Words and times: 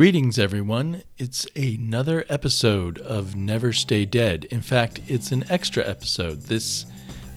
Greetings, 0.00 0.38
everyone. 0.38 1.02
It's 1.18 1.46
another 1.54 2.24
episode 2.30 2.98
of 3.00 3.36
Never 3.36 3.70
Stay 3.70 4.06
Dead. 4.06 4.46
In 4.46 4.62
fact, 4.62 4.98
it's 5.06 5.30
an 5.30 5.44
extra 5.50 5.86
episode. 5.86 6.40
This 6.44 6.86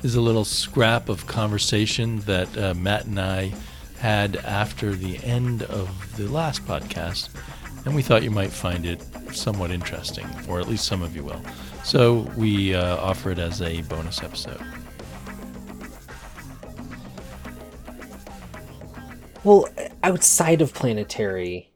is 0.02 0.16
a 0.16 0.22
little 0.22 0.46
scrap 0.46 1.10
of 1.10 1.28
conversation 1.28 2.20
that 2.22 2.58
uh, 2.58 2.74
Matt 2.76 3.04
and 3.04 3.20
I 3.20 3.52
had 4.00 4.38
after 4.38 4.94
the 4.94 5.22
end 5.26 5.64
of 5.64 6.16
the 6.16 6.30
last 6.30 6.66
podcast, 6.66 7.28
and 7.84 7.94
we 7.94 8.02
thought 8.02 8.24
you 8.24 8.32
might 8.32 8.50
find 8.50 8.86
it 8.86 9.06
somewhat 9.34 9.70
interesting, 9.70 10.26
or 10.48 10.62
at 10.62 10.70
least 10.70 10.86
some 10.86 11.02
of 11.02 11.18
you 11.18 11.26
will. 11.26 11.42
So 11.84 12.32
we 12.38 12.76
uh, 12.76 12.96
offer 12.96 13.32
it 13.32 13.40
as 13.40 13.62
a 13.62 13.82
bonus 13.82 14.24
episode. 14.24 14.62
Well, 19.44 19.68
outside 20.02 20.62
of 20.62 20.74
Planetary, 20.74 21.73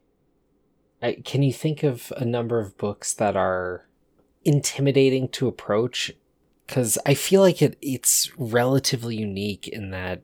I, 1.02 1.14
can 1.24 1.42
you 1.42 1.52
think 1.52 1.82
of 1.82 2.12
a 2.16 2.24
number 2.24 2.58
of 2.58 2.76
books 2.76 3.12
that 3.14 3.36
are 3.36 3.86
intimidating 4.44 5.28
to 5.30 5.48
approach? 5.48 6.12
Because 6.66 6.98
I 7.06 7.14
feel 7.14 7.40
like 7.40 7.62
it 7.62 7.78
it's 7.80 8.30
relatively 8.36 9.16
unique 9.16 9.68
in 9.68 9.90
that 9.90 10.22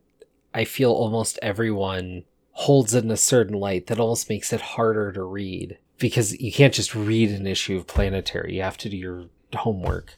I 0.53 0.65
feel 0.65 0.93
almost 0.93 1.39
everyone 1.43 2.25
holds 2.53 2.95
it 2.95 3.05
in 3.05 3.11
a 3.11 3.17
certain 3.17 3.59
light 3.59 3.89
that 3.89 3.99
almost 3.99 4.29
makes 4.29 4.53
it 4.53 4.61
harder 4.61 5.11
to 5.13 5.23
read 5.23 5.79
because 5.99 6.39
you 6.41 6.53
can't 6.53 6.75
just 6.75 6.95
read 6.95 7.31
an 7.31 7.47
issue 7.47 7.77
of 7.77 7.87
Planetary. 7.87 8.57
You 8.57 8.63
have 8.63 8.79
to 8.79 8.89
do 8.89 8.97
your 8.97 9.25
homework. 9.55 10.17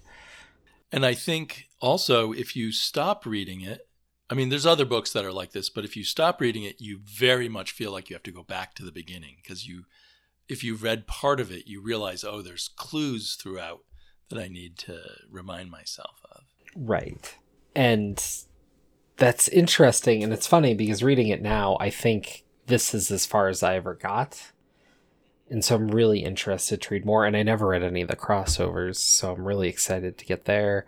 And 0.92 1.04
I 1.04 1.14
think 1.14 1.68
also 1.80 2.32
if 2.32 2.54
you 2.54 2.72
stop 2.72 3.24
reading 3.24 3.62
it, 3.62 3.88
I 4.28 4.34
mean, 4.34 4.48
there's 4.48 4.66
other 4.66 4.84
books 4.84 5.12
that 5.12 5.24
are 5.24 5.32
like 5.32 5.52
this, 5.52 5.70
but 5.70 5.84
if 5.84 5.96
you 5.96 6.04
stop 6.04 6.40
reading 6.40 6.64
it, 6.64 6.80
you 6.80 7.00
very 7.04 7.48
much 7.48 7.70
feel 7.70 7.92
like 7.92 8.10
you 8.10 8.14
have 8.14 8.24
to 8.24 8.32
go 8.32 8.42
back 8.42 8.74
to 8.74 8.84
the 8.84 8.92
beginning 8.92 9.36
because 9.40 9.68
you, 9.68 9.84
if 10.48 10.62
you've 10.62 10.82
read 10.82 11.06
part 11.06 11.40
of 11.40 11.50
it, 11.50 11.66
you 11.66 11.80
realize, 11.80 12.24
oh, 12.24 12.42
there's 12.42 12.68
clues 12.68 13.34
throughout 13.34 13.80
that 14.28 14.38
I 14.38 14.48
need 14.48 14.76
to 14.78 15.00
remind 15.30 15.70
myself 15.70 16.20
of. 16.30 16.42
Right. 16.74 17.36
And 17.74 18.22
that's 19.16 19.48
interesting. 19.48 20.22
And 20.22 20.32
it's 20.32 20.46
funny 20.46 20.74
because 20.74 21.02
reading 21.02 21.28
it 21.28 21.42
now, 21.42 21.76
I 21.80 21.90
think 21.90 22.44
this 22.66 22.94
is 22.94 23.10
as 23.10 23.26
far 23.26 23.48
as 23.48 23.62
I 23.62 23.76
ever 23.76 23.94
got. 23.94 24.52
And 25.48 25.64
so 25.64 25.76
I'm 25.76 25.88
really 25.88 26.24
interested 26.24 26.82
to 26.82 26.94
read 26.94 27.04
more. 27.04 27.24
And 27.24 27.36
I 27.36 27.42
never 27.42 27.68
read 27.68 27.82
any 27.82 28.02
of 28.02 28.08
the 28.08 28.16
crossovers. 28.16 28.96
So 28.96 29.32
I'm 29.32 29.44
really 29.44 29.68
excited 29.68 30.18
to 30.18 30.24
get 30.24 30.44
there. 30.44 30.86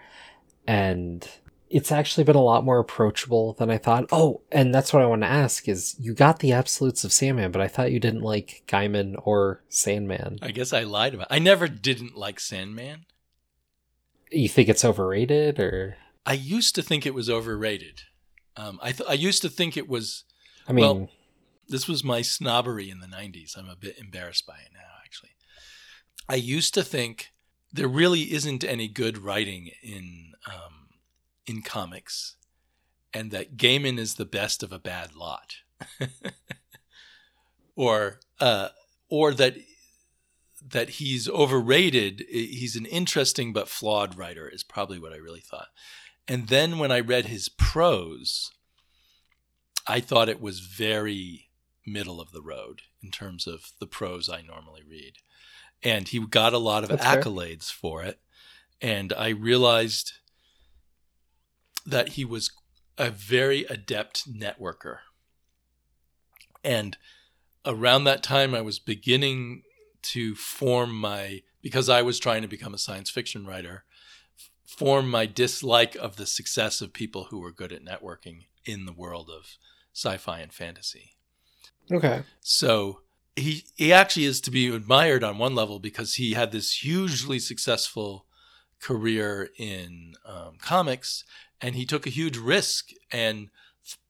And 0.66 1.28
it's 1.70 1.92
actually 1.92 2.24
been 2.24 2.36
a 2.36 2.42
lot 2.42 2.64
more 2.64 2.78
approachable 2.78 3.54
than 3.54 3.70
I 3.70 3.78
thought. 3.78 4.06
Oh, 4.10 4.42
and 4.50 4.74
that's 4.74 4.92
what 4.92 5.02
I 5.02 5.06
want 5.06 5.22
to 5.22 5.28
ask 5.28 5.68
is 5.68 5.96
you 5.98 6.14
got 6.14 6.38
the 6.38 6.52
absolutes 6.52 7.04
of 7.04 7.12
Sandman, 7.12 7.52
but 7.52 7.60
I 7.60 7.68
thought 7.68 7.92
you 7.92 8.00
didn't 8.00 8.22
like 8.22 8.62
Gaiman 8.66 9.14
or 9.22 9.62
Sandman. 9.68 10.38
I 10.42 10.50
guess 10.50 10.72
I 10.72 10.82
lied 10.84 11.14
about. 11.14 11.28
It. 11.30 11.34
I 11.34 11.38
never 11.38 11.68
didn't 11.68 12.16
like 12.16 12.40
Sandman. 12.40 13.06
You 14.30 14.48
think 14.48 14.68
it's 14.68 14.84
overrated 14.84 15.58
or 15.58 15.96
I 16.26 16.34
used 16.34 16.74
to 16.74 16.82
think 16.82 17.06
it 17.06 17.14
was 17.14 17.30
overrated. 17.30 18.02
Um, 18.56 18.78
I 18.82 18.92
th- 18.92 19.08
I 19.08 19.14
used 19.14 19.42
to 19.42 19.48
think 19.48 19.76
it 19.76 19.88
was 19.88 20.24
I 20.66 20.72
mean 20.72 20.84
well, 20.84 21.10
this 21.68 21.88
was 21.88 22.04
my 22.04 22.22
snobbery 22.22 22.90
in 22.90 23.00
the 23.00 23.06
90s. 23.06 23.56
I'm 23.56 23.68
a 23.68 23.76
bit 23.76 23.98
embarrassed 23.98 24.46
by 24.46 24.56
it 24.56 24.70
now 24.74 24.80
actually. 25.04 25.30
I 26.28 26.34
used 26.34 26.74
to 26.74 26.82
think 26.82 27.28
there 27.72 27.88
really 27.88 28.32
isn't 28.32 28.64
any 28.64 28.88
good 28.88 29.18
writing 29.18 29.70
in 29.82 30.32
um, 30.46 30.87
in 31.48 31.62
comics 31.62 32.36
and 33.12 33.30
that 33.30 33.56
Gaiman 33.56 33.98
is 33.98 34.14
the 34.14 34.24
best 34.24 34.62
of 34.62 34.72
a 34.72 34.78
bad 34.78 35.14
lot. 35.14 35.56
or 37.76 38.20
uh, 38.40 38.68
or 39.08 39.32
that 39.34 39.56
that 40.70 40.90
he's 40.90 41.28
overrated. 41.28 42.24
He's 42.28 42.76
an 42.76 42.86
interesting 42.86 43.52
but 43.52 43.68
flawed 43.68 44.18
writer 44.18 44.48
is 44.48 44.64
probably 44.64 44.98
what 44.98 45.12
I 45.12 45.16
really 45.16 45.40
thought. 45.40 45.68
And 46.26 46.48
then 46.48 46.78
when 46.78 46.92
I 46.92 47.00
read 47.00 47.26
his 47.26 47.48
prose, 47.48 48.50
I 49.86 50.00
thought 50.00 50.28
it 50.28 50.42
was 50.42 50.60
very 50.60 51.48
middle 51.86 52.20
of 52.20 52.32
the 52.32 52.42
road 52.42 52.82
in 53.02 53.10
terms 53.10 53.46
of 53.46 53.72
the 53.80 53.86
prose 53.86 54.28
I 54.28 54.42
normally 54.42 54.82
read. 54.86 55.14
And 55.82 56.08
he 56.08 56.18
got 56.18 56.52
a 56.52 56.58
lot 56.58 56.82
of 56.82 56.90
That's 56.90 57.04
fair. 57.04 57.22
accolades 57.22 57.72
for 57.72 58.02
it. 58.02 58.18
And 58.82 59.12
I 59.12 59.28
realized 59.28 60.14
that 61.88 62.10
he 62.10 62.24
was 62.24 62.50
a 62.96 63.10
very 63.10 63.64
adept 63.64 64.30
networker. 64.32 64.98
And 66.64 66.96
around 67.64 68.04
that 68.04 68.22
time, 68.22 68.54
I 68.54 68.60
was 68.60 68.78
beginning 68.78 69.62
to 70.02 70.34
form 70.34 70.94
my, 70.98 71.42
because 71.62 71.88
I 71.88 72.02
was 72.02 72.18
trying 72.18 72.42
to 72.42 72.48
become 72.48 72.74
a 72.74 72.78
science 72.78 73.10
fiction 73.10 73.46
writer, 73.46 73.84
form 74.66 75.10
my 75.10 75.26
dislike 75.26 75.94
of 75.96 76.16
the 76.16 76.26
success 76.26 76.80
of 76.80 76.92
people 76.92 77.24
who 77.24 77.40
were 77.40 77.52
good 77.52 77.72
at 77.72 77.84
networking 77.84 78.44
in 78.64 78.84
the 78.84 78.92
world 78.92 79.30
of 79.30 79.56
sci-fi 79.94 80.40
and 80.40 80.52
fantasy. 80.52 81.16
Okay. 81.90 82.22
So 82.40 83.00
he 83.34 83.64
he 83.76 83.92
actually 83.92 84.26
is 84.26 84.40
to 84.42 84.50
be 84.50 84.68
admired 84.68 85.24
on 85.24 85.38
one 85.38 85.54
level 85.54 85.78
because 85.78 86.14
he 86.14 86.34
had 86.34 86.52
this 86.52 86.82
hugely 86.82 87.38
successful 87.38 88.26
career 88.80 89.50
in 89.56 90.14
um, 90.24 90.56
comics, 90.60 91.24
and 91.60 91.74
he 91.74 91.84
took 91.84 92.06
a 92.06 92.10
huge 92.10 92.36
risk 92.36 92.90
and 93.10 93.48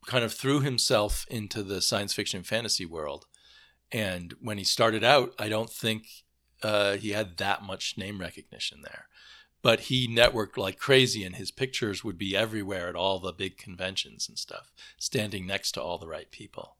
kind 0.06 0.24
of 0.24 0.32
threw 0.32 0.60
himself 0.60 1.26
into 1.30 1.62
the 1.62 1.80
science 1.80 2.12
fiction 2.12 2.42
fantasy 2.42 2.84
world. 2.84 3.26
And 3.92 4.34
when 4.40 4.58
he 4.58 4.64
started 4.64 5.04
out, 5.04 5.34
I 5.38 5.48
don't 5.48 5.70
think 5.70 6.04
uh, 6.62 6.96
he 6.96 7.10
had 7.10 7.36
that 7.38 7.62
much 7.62 7.96
name 7.96 8.20
recognition 8.20 8.82
there. 8.82 9.06
But 9.60 9.80
he 9.80 10.08
networked 10.08 10.56
like 10.56 10.78
crazy, 10.78 11.24
and 11.24 11.34
his 11.34 11.50
pictures 11.50 12.04
would 12.04 12.16
be 12.16 12.36
everywhere 12.36 12.88
at 12.88 12.94
all 12.94 13.18
the 13.18 13.32
big 13.32 13.58
conventions 13.58 14.28
and 14.28 14.38
stuff, 14.38 14.72
standing 14.98 15.46
next 15.46 15.72
to 15.72 15.82
all 15.82 15.98
the 15.98 16.06
right 16.06 16.30
people. 16.30 16.76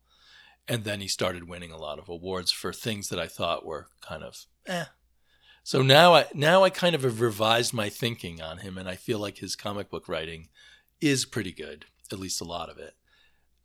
And 0.68 0.84
then 0.84 1.00
he 1.00 1.08
started 1.08 1.48
winning 1.48 1.72
a 1.72 1.78
lot 1.78 1.98
of 1.98 2.08
awards 2.08 2.52
for 2.52 2.72
things 2.72 3.08
that 3.08 3.18
I 3.18 3.26
thought 3.26 3.66
were 3.66 3.88
kind 4.00 4.22
of 4.22 4.46
eh. 4.66 4.84
So 5.68 5.82
now 5.82 6.14
I 6.14 6.24
now 6.32 6.64
I 6.64 6.70
kind 6.70 6.94
of 6.94 7.02
have 7.02 7.20
revised 7.20 7.74
my 7.74 7.90
thinking 7.90 8.40
on 8.40 8.56
him, 8.56 8.78
and 8.78 8.88
I 8.88 8.96
feel 8.96 9.18
like 9.18 9.36
his 9.36 9.54
comic 9.54 9.90
book 9.90 10.08
writing 10.08 10.48
is 10.98 11.26
pretty 11.26 11.52
good, 11.52 11.84
at 12.10 12.18
least 12.18 12.40
a 12.40 12.44
lot 12.44 12.70
of 12.70 12.78
it, 12.78 12.94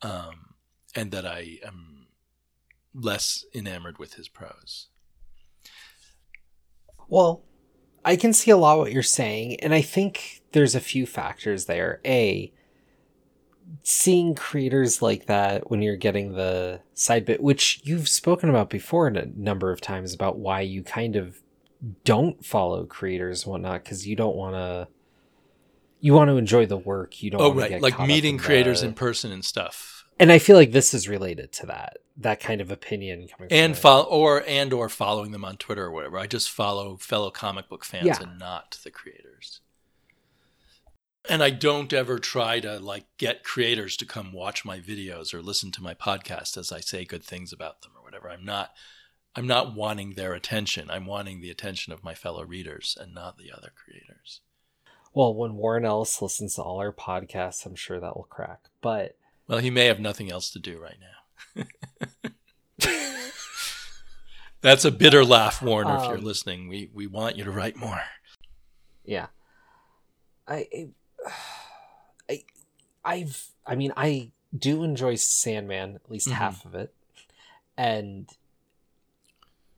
um, 0.02 0.56
and 0.94 1.12
that 1.12 1.25
I 1.25 1.59
am 1.66 2.08
less 2.94 3.46
enamored 3.56 4.00
with 4.00 4.16
his 4.16 4.28
prose. 4.28 4.88
Well, 7.08 7.46
I 8.03 8.18
can 8.18 8.34
see 8.34 8.52
a 8.52 8.58
lot 8.58 8.80
what 8.80 8.91
you're 8.91 9.02
saying, 9.02 9.62
and 9.62 9.74
I 9.74 9.81
think 9.81 10.41
there's 10.52 10.75
a 10.75 10.81
few 10.81 11.06
factors 11.06 11.68
there. 11.68 12.02
A, 12.06 12.52
seeing 13.84 14.35
creators 14.35 15.02
like 15.02 15.28
that 15.28 15.72
when 15.72 15.81
you're 15.81 15.96
getting 15.96 16.34
the 16.34 16.81
side 16.96 17.24
bit, 17.24 17.41
which 17.41 17.80
you've 17.85 18.09
spoken 18.09 18.50
about 18.50 18.70
before 18.70 19.08
a 19.08 19.25
number 19.38 19.72
of 19.72 19.80
times 19.80 20.14
about 20.14 20.38
why 20.38 20.59
you 20.59 20.84
kind 20.84 21.16
of 21.16 21.43
don't 22.06 22.46
follow 22.46 22.86
creators 22.86 23.44
and 23.44 23.52
whatnot 23.52 23.84
because 23.84 24.08
you 24.08 24.16
don't 24.16 24.36
want 24.36 24.56
to. 24.56 24.88
You 26.00 26.14
want 26.14 26.30
to 26.30 26.38
enjoy 26.38 26.66
the 26.66 26.78
work. 26.78 27.22
You 27.24 27.32
don't. 27.32 27.42
Oh 27.42 27.54
right, 27.54 27.82
like 27.82 28.00
meeting 28.00 28.36
in 28.36 28.40
creators 28.40 28.82
the- 28.82 28.88
in 28.88 28.94
person 28.94 29.32
and 29.32 29.44
stuff. 29.44 30.06
and 30.20 30.32
I 30.32 30.38
feel 30.40 30.56
like 30.58 30.72
this 30.72 30.94
is 30.94 31.08
related 31.10 31.52
to 31.54 31.66
that. 31.68 31.98
That 32.18 32.40
kind 32.40 32.62
of 32.62 32.70
opinion 32.72 33.28
coming 33.28 33.50
from 33.50 33.58
and 33.58 33.78
follow 33.78 34.04
or 34.04 34.44
and 34.48 34.72
or 34.72 34.88
following 34.88 35.32
them 35.32 35.44
on 35.44 35.58
Twitter 35.58 35.86
or 35.86 35.92
whatever. 35.92 36.20
I 36.20 36.28
just 36.28 36.52
follow 36.52 36.98
fellow 36.98 37.32
comic 37.32 37.68
book 37.70 37.84
fans 37.84 38.06
Yeah. 38.06 38.22
and 38.22 38.38
not 38.38 38.78
the 38.84 38.92
creators. 38.92 39.62
And 41.30 41.42
I 41.42 41.50
don't 41.52 41.92
ever 41.94 42.20
try 42.20 42.60
to 42.60 42.80
like 42.80 43.06
get 43.18 43.44
creators 43.44 43.96
to 43.98 44.06
come 44.06 44.34
watch 44.34 44.66
my 44.66 44.80
videos 44.80 45.34
or 45.34 45.42
listen 45.42 45.72
to 45.72 45.82
my 45.82 45.94
podcast 45.94 46.58
as 46.58 46.72
I 46.72 46.82
say 46.82 47.06
good 47.06 47.24
things 47.24 47.54
about 47.54 47.82
them 47.82 47.94
or 47.98 48.04
whatever. 48.04 48.30
I'm 48.30 48.44
not 48.46 48.72
I'm 49.36 49.48
not 49.48 49.76
wanting 49.76 50.12
their 50.14 50.34
attention. 50.34 50.90
I'm 50.91 51.06
wanting 51.06 51.41
the 51.41 51.50
attention 51.50 51.91
of 51.91 52.03
my 52.03 52.14
fellow 52.14 52.44
readers 52.44 52.96
and 53.00 53.14
not 53.14 53.38
the 53.38 53.52
other 53.52 53.72
creators. 53.76 54.41
Well, 55.14 55.34
when 55.34 55.56
Warren 55.56 55.85
Ellis 55.85 56.22
listens 56.22 56.56
to 56.56 56.62
all 56.62 56.78
our 56.80 56.91
podcasts, 56.94 57.66
I'm 57.66 57.76
sure 57.76 58.00
that 58.00 58.16
will 58.16 58.28
crack. 58.30 58.62
But 58.82 59.18
Well, 59.47 59.59
he 59.59 59.70
may 59.70 59.85
have 59.85 60.00
nothing 60.00 60.32
else 60.32 60.50
to 60.52 60.59
do 60.59 60.78
right 60.80 60.97
now. 61.56 61.66
That's 64.62 64.85
a 64.85 64.91
bitter 64.91 65.26
laugh, 65.26 65.62
Warren. 65.62 65.90
if 65.90 66.08
you're 66.08 66.18
Um, 66.20 66.24
listening, 66.24 66.68
we 66.70 66.90
we 66.94 67.06
want 67.06 67.36
you 67.38 67.44
to 67.44 67.52
write 67.52 67.76
more. 67.76 68.02
yeah, 69.03 69.28
I, 70.47 70.90
I, 72.29 72.44
I've, 73.03 73.47
I 73.66 73.76
mean, 73.76 73.91
I 73.97 74.32
do 74.58 74.84
enjoy 74.84 75.16
Sandman, 75.16 75.96
at 75.96 76.09
least 76.09 76.29
Mhm. 76.29 76.34
half 76.34 76.64
of 76.66 76.76
it, 76.76 76.94
and 77.76 78.29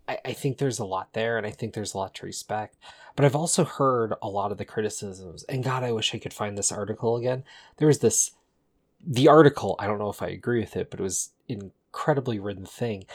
I, 0.07 0.19
I 0.25 0.33
think 0.33 0.57
there's 0.57 0.79
a 0.79 0.85
lot 0.85 1.13
there, 1.13 1.37
and 1.37 1.45
I 1.45 1.51
think 1.51 1.73
there's 1.73 1.93
a 1.93 1.97
lot 1.97 2.13
to 2.15 2.25
respect. 2.25 2.77
But 3.15 3.25
I've 3.25 3.35
also 3.35 3.63
heard 3.63 4.13
a 4.21 4.27
lot 4.27 4.51
of 4.51 4.57
the 4.57 4.65
criticisms, 4.65 5.43
and 5.43 5.63
God, 5.63 5.83
I 5.83 5.91
wish 5.91 6.13
I 6.13 6.19
could 6.19 6.33
find 6.33 6.57
this 6.57 6.71
article 6.71 7.15
again. 7.15 7.43
There 7.77 7.87
was 7.87 7.99
this, 7.99 8.31
the 9.05 9.27
article. 9.27 9.75
I 9.79 9.87
don't 9.87 9.99
know 9.99 10.09
if 10.09 10.21
I 10.21 10.27
agree 10.27 10.59
with 10.59 10.75
it, 10.75 10.89
but 10.91 10.99
it 10.99 11.03
was 11.03 11.29
incredibly 11.47 12.39
written 12.39 12.65
thing 12.65 13.05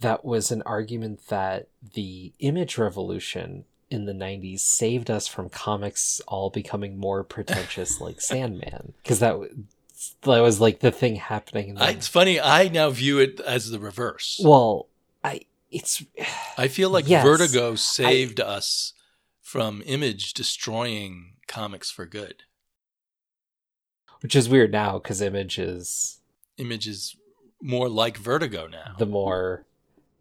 that 0.00 0.24
was 0.24 0.50
an 0.50 0.62
argument 0.66 1.28
that 1.28 1.68
the 1.94 2.32
image 2.40 2.76
revolution 2.78 3.64
in 3.90 4.06
the 4.06 4.12
90s 4.12 4.60
saved 4.60 5.10
us 5.10 5.28
from 5.28 5.48
comics 5.48 6.20
all 6.26 6.50
becoming 6.50 6.98
more 6.98 7.22
pretentious 7.22 8.00
like 8.00 8.20
Sandman 8.20 8.92
because 9.02 9.20
that 9.20 9.36
that 10.22 10.40
was 10.40 10.60
like 10.60 10.80
the 10.80 10.90
thing 10.90 11.16
happening 11.16 11.68
in 11.68 11.74
the, 11.76 11.84
I, 11.84 11.90
it's 11.90 12.08
funny. 12.08 12.40
I 12.40 12.68
now 12.68 12.90
view 12.90 13.18
it 13.18 13.40
as 13.40 13.70
the 13.70 13.78
reverse. 13.78 14.40
well 14.44 14.88
I 15.22 15.42
it's 15.74 16.04
I 16.58 16.68
feel 16.68 16.90
like 16.90 17.08
Yes. 17.08 17.24
Vertigo 17.24 17.74
saved 17.74 18.40
us 18.40 18.92
from 19.40 19.82
Image 19.86 20.32
destroying 20.34 21.32
comics 21.46 21.90
for 21.90 22.06
good. 22.06 22.44
which 24.22 24.34
is 24.34 24.48
weird 24.48 24.72
now 24.72 24.98
because 24.98 25.20
image 25.20 25.58
is 25.58 26.20
Image 26.56 26.86
is 26.88 27.16
more 27.60 27.88
like 27.88 28.16
Vertigo 28.16 28.66
now. 28.66 28.94
the 28.98 29.06
more 29.06 29.64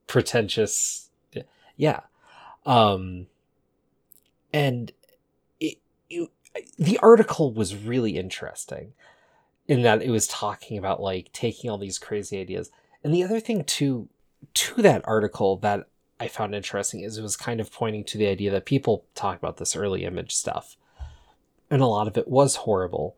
pretentious 0.07 1.09
yeah 1.77 2.01
um 2.65 3.25
and 4.51 4.91
it, 5.59 5.77
it, 6.09 6.29
the 6.77 6.97
article 6.99 7.51
was 7.53 7.75
really 7.75 8.17
interesting 8.17 8.93
in 9.67 9.81
that 9.81 10.01
it 10.03 10.09
was 10.11 10.27
talking 10.27 10.77
about 10.77 11.01
like 11.01 11.31
taking 11.33 11.69
all 11.69 11.77
these 11.77 11.97
crazy 11.97 12.39
ideas 12.39 12.69
and 13.03 13.13
the 13.13 13.23
other 13.23 13.39
thing 13.39 13.63
too 13.63 14.07
to 14.53 14.81
that 14.81 15.01
article 15.05 15.57
that 15.57 15.87
i 16.19 16.27
found 16.27 16.53
interesting 16.55 17.01
is 17.01 17.17
it 17.17 17.21
was 17.21 17.37
kind 17.37 17.59
of 17.59 17.71
pointing 17.71 18.03
to 18.03 18.17
the 18.17 18.27
idea 18.27 18.51
that 18.51 18.65
people 18.65 19.05
talk 19.15 19.37
about 19.37 19.57
this 19.57 19.75
early 19.75 20.03
image 20.03 20.33
stuff 20.33 20.77
and 21.69 21.81
a 21.81 21.87
lot 21.87 22.07
of 22.07 22.17
it 22.17 22.27
was 22.27 22.57
horrible 22.57 23.15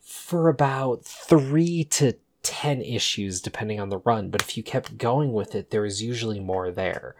for 0.00 0.48
about 0.48 1.04
three 1.04 1.84
to 1.84 2.14
10 2.42 2.82
issues 2.82 3.40
depending 3.40 3.80
on 3.80 3.88
the 3.88 3.98
run. 3.98 4.28
But 4.28 4.42
if 4.42 4.56
you 4.56 4.62
kept 4.62 4.98
going 4.98 5.32
with 5.32 5.54
it 5.54 5.70
there 5.70 5.82
was 5.82 6.02
usually 6.02 6.40
more 6.40 6.70
there. 6.70 7.16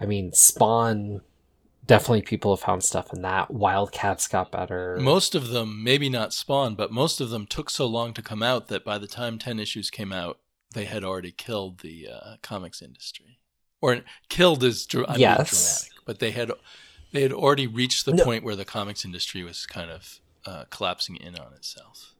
I 0.00 0.06
mean 0.06 0.32
spawn 0.32 1.20
definitely 1.86 2.22
people 2.22 2.54
have 2.54 2.64
found 2.64 2.82
stuff 2.82 3.12
in 3.12 3.22
that. 3.22 3.50
Wildcats 3.50 4.26
got 4.26 4.50
better. 4.50 4.96
Most 5.00 5.34
of 5.34 5.48
them, 5.48 5.84
maybe 5.84 6.08
not 6.08 6.32
Spawn, 6.32 6.74
but 6.76 6.90
most 6.90 7.20
of 7.20 7.28
them 7.28 7.44
took 7.46 7.68
so 7.68 7.84
long 7.84 8.14
to 8.14 8.22
come 8.22 8.42
out 8.42 8.68
that 8.68 8.86
by 8.86 8.96
the 8.96 9.06
time 9.06 9.38
10 9.38 9.60
issues 9.60 9.90
came 9.90 10.10
out, 10.10 10.38
they 10.74 10.84
had 10.84 11.02
already 11.04 11.32
killed 11.32 11.78
the 11.80 12.08
uh, 12.12 12.36
comics 12.42 12.82
industry. 12.82 13.38
Or 13.80 14.00
killed 14.28 14.62
is 14.62 14.86
I 14.94 14.96
mean, 15.12 15.20
Yes. 15.20 15.50
dramatic, 15.50 15.92
but 16.04 16.18
they 16.18 16.30
had 16.32 16.50
they 17.12 17.22
had 17.22 17.32
already 17.32 17.66
reached 17.66 18.04
the 18.04 18.12
No. 18.14 18.24
point 18.24 18.44
where 18.44 18.56
the 18.56 18.64
comics 18.64 19.04
industry 19.04 19.42
was 19.42 19.66
kind 19.66 19.90
of 19.90 20.20
uh, 20.46 20.64
collapsing 20.70 21.16
in 21.16 21.36
on 21.36 21.52
itself. 21.54 22.10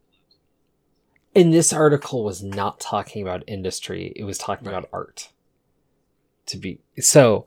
and 1.37 1.53
this 1.53 1.73
article 1.73 2.23
was 2.23 2.43
not 2.45 2.79
talking 2.79 3.21
about 3.21 3.43
industry 3.49 4.12
it 4.15 4.23
was 4.25 4.39
talking 4.39 4.69
Right. 4.69 4.79
about 4.79 4.89
art 4.93 5.31
to 6.47 6.57
be 6.57 6.79
so 7.00 7.47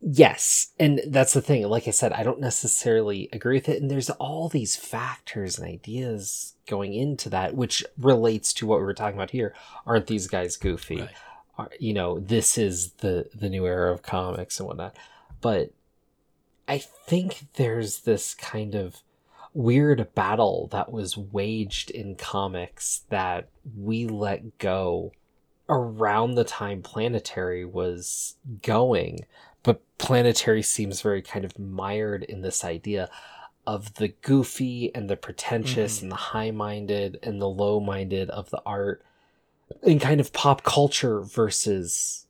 yes 0.00 0.72
and 0.78 1.00
that's 1.08 1.34
the 1.34 1.42
thing 1.42 1.62
like 1.68 1.86
i 1.86 1.90
said 1.90 2.12
i 2.14 2.22
don't 2.22 2.40
necessarily 2.40 3.28
agree 3.32 3.58
with 3.58 3.68
it 3.68 3.82
and 3.82 3.90
there's 3.90 4.08
all 4.10 4.48
these 4.48 4.74
factors 4.74 5.58
and 5.58 5.68
ideas 5.68 6.54
going 6.70 6.94
into 6.94 7.28
that 7.28 7.54
which 7.54 7.84
relates 7.98 8.54
to 8.54 8.66
what 8.66 8.78
we 8.78 8.84
were 8.84 8.94
talking 8.94 9.18
about 9.18 9.32
here. 9.32 9.52
Aren't 9.84 10.06
these 10.06 10.28
guys 10.28 10.56
goofy? 10.56 11.00
Right. 11.00 11.10
Are- 11.58 11.70
you 11.78 11.92
know 11.92 12.20
this 12.20 12.56
is 12.56 12.92
the 12.98 13.28
the 13.34 13.50
new 13.50 13.66
era 13.66 13.92
of 13.92 14.02
comics 14.02 14.58
and 14.58 14.68
whatnot. 14.68 14.96
But 15.42 15.72
i 16.68 16.78
think 16.78 17.46
there's 17.54 18.00
this 18.00 18.34
kind 18.34 18.74
of 18.74 19.02
weird 19.52 20.14
battle 20.14 20.68
that 20.70 20.92
was 20.92 21.16
waged 21.16 21.90
in 21.90 22.14
comics 22.14 23.02
that 23.08 23.48
we 23.76 24.06
let 24.06 24.58
go 24.58 25.12
around 25.68 26.34
the 26.34 26.44
time 26.44 26.82
planetary 26.82 27.64
was 27.64 28.36
going 28.62 29.18
but 29.62 29.80
planetary 29.98 30.62
seems 30.62 31.00
very 31.02 31.22
kind 31.22 31.44
of 31.44 31.58
mired 31.58 32.22
in 32.24 32.42
this 32.42 32.64
idea 32.64 33.08
of 33.66 33.94
the 33.94 34.08
goofy 34.08 34.90
and 34.94 35.08
the 35.10 35.16
pretentious 35.16 35.98
Mhm. 35.98 36.02
and 36.02 36.12
the 36.12 36.16
high-minded 36.16 37.18
and 37.22 37.40
the 37.40 37.48
low-minded 37.48 38.30
of 38.30 38.50
the 38.50 38.62
art 38.64 39.04
and 39.82 40.00
kind 40.00 40.20
of 40.20 40.32
pop 40.32 40.62
culture 40.64 41.20
versus 41.20 42.26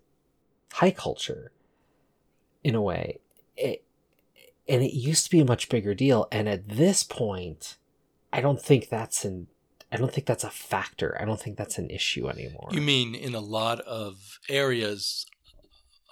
high 0.73 0.91
culture 0.91 1.53
in 2.63 2.75
a 2.75 2.83
way. 2.83 3.21
It, 3.57 3.85
and 4.69 4.83
it 4.83 4.93
used 4.93 5.25
to 5.25 5.31
be 5.31 5.41
a 5.41 5.45
much 5.45 5.69
bigger 5.69 5.95
deal. 5.95 6.27
And 6.33 6.49
at 6.49 6.69
this 6.69 7.03
point 7.05 7.77
i 8.33 8.41
don't 8.41 8.63
think 8.63 8.89
that's 8.89 9.25
an 9.25 9.49
i 9.91 9.97
don't 9.97 10.13
think 10.13 10.27
that's 10.27 10.45
a 10.45 10.51
factor. 10.51 11.17
I 11.21 11.25
don't 11.25 11.41
think 11.41 11.57
that's 11.57 11.79
an 11.79 11.91
issue 11.91 12.29
anymore. 12.29 12.69
You 12.73 12.81
mean 12.81 13.15
in 13.15 13.35
a 13.35 13.41
lot 13.41 13.81
of 13.81 14.39
areas, 14.49 15.27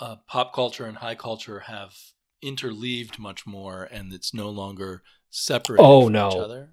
uh, 0.01 0.17
pop 0.27 0.53
culture 0.53 0.85
and 0.87 0.99
high 0.99 1.15
culture 1.15 1.61
have 1.61 1.95
interleaved 2.43 3.19
much 3.19 3.47
more, 3.47 3.85
and 3.91 4.13
it's 4.13 4.33
no 4.33 4.49
longer 4.49 5.03
separate. 5.31 5.81
Oh, 5.81 6.05
from 6.05 6.13
no. 6.13 6.29
each 6.31 6.37
other? 6.37 6.71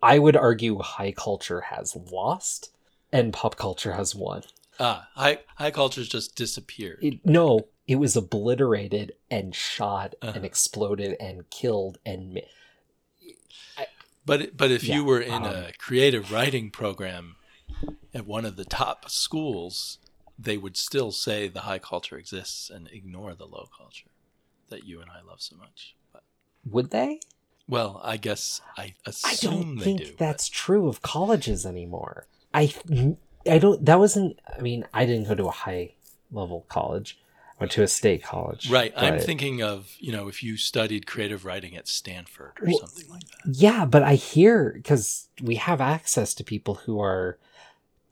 i 0.00 0.16
would 0.16 0.36
argue 0.36 0.78
high 0.78 1.10
culture 1.10 1.62
has 1.62 1.96
lost 1.96 2.70
and 3.12 3.32
pop 3.32 3.56
culture 3.56 3.94
has 3.94 4.14
won 4.14 4.42
Ah, 4.78 5.08
high 5.16 5.38
high 5.56 5.72
culture's 5.72 6.08
just 6.08 6.36
disappeared. 6.36 6.98
it, 7.02 7.26
no 7.26 7.66
it 7.88 7.96
was 7.96 8.14
obliterated 8.16 9.12
and 9.28 9.56
shot 9.56 10.14
Uh-huh. 10.22 10.32
and 10.36 10.44
exploded 10.44 11.16
and 11.18 11.50
killed 11.50 11.98
and 12.06 12.40
But 14.24 14.56
but 14.56 14.70
if 14.70 14.84
Yeah, 14.84 14.96
you 14.96 15.04
were 15.04 15.20
in 15.20 15.32
um, 15.32 15.44
a 15.44 15.72
creative 15.78 16.30
writing 16.30 16.70
program 16.70 17.34
at 18.14 18.24
one 18.26 18.44
of 18.44 18.54
the 18.56 18.64
top 18.64 19.10
schools, 19.10 19.98
they 20.38 20.56
would 20.56 20.76
still 20.76 21.10
say 21.10 21.48
the 21.48 21.60
high 21.62 21.78
culture 21.80 22.16
exists 22.16 22.70
and 22.70 22.88
ignore 22.92 23.34
the 23.34 23.46
low 23.46 23.68
culture 23.76 24.10
that 24.70 24.84
you 24.84 25.00
and 25.00 25.10
I 25.10 25.26
love 25.28 25.40
so 25.40 25.56
much. 25.56 25.96
But, 26.12 26.22
would 26.64 26.90
they 26.90 27.20
well, 27.68 28.00
I 28.02 28.16
guess 28.16 28.60
I 28.76 28.94
I 29.04 29.10
assume 29.10 29.50
don't 29.60 29.76
they 29.76 29.84
think 29.84 29.98
do. 30.00 30.06
but- 30.06 30.18
that's 30.18 30.48
true 30.48 30.88
of 30.88 31.02
colleges 31.02 31.66
anymore. 31.66 32.26
I 32.54 32.72
I 33.50 33.58
don't 33.58 33.84
that 33.84 33.98
wasn't 33.98 34.38
I 34.56 34.60
mean, 34.60 34.86
I 34.94 35.04
didn't 35.06 35.28
go 35.28 35.34
to 35.34 35.46
a 35.46 35.50
high 35.50 35.94
level 36.30 36.64
college. 36.68 37.18
I 37.60 37.64
went 37.64 37.72
to 37.72 37.82
a 37.82 37.88
state 37.88 38.22
college. 38.22 38.70
right. 38.70 38.92
I'm 38.96 39.18
thinking 39.18 39.62
of 39.62 39.96
you 39.98 40.12
know 40.12 40.28
if 40.28 40.42
you 40.42 40.56
studied 40.56 41.06
creative 41.06 41.44
writing 41.44 41.76
at 41.76 41.88
Stanford 41.88 42.52
or 42.60 42.66
Well, 42.68 42.78
something 42.86 43.10
like 43.10 43.24
that. 43.28 43.54
Yeah, 43.54 43.84
but 43.84 44.02
I 44.02 44.14
hear 44.14 44.80
cuz 44.84 45.28
we 45.42 45.56
have 45.56 45.80
access 45.80 46.32
to 46.34 46.44
people 46.44 46.76
who 46.76 47.00
are 47.00 47.38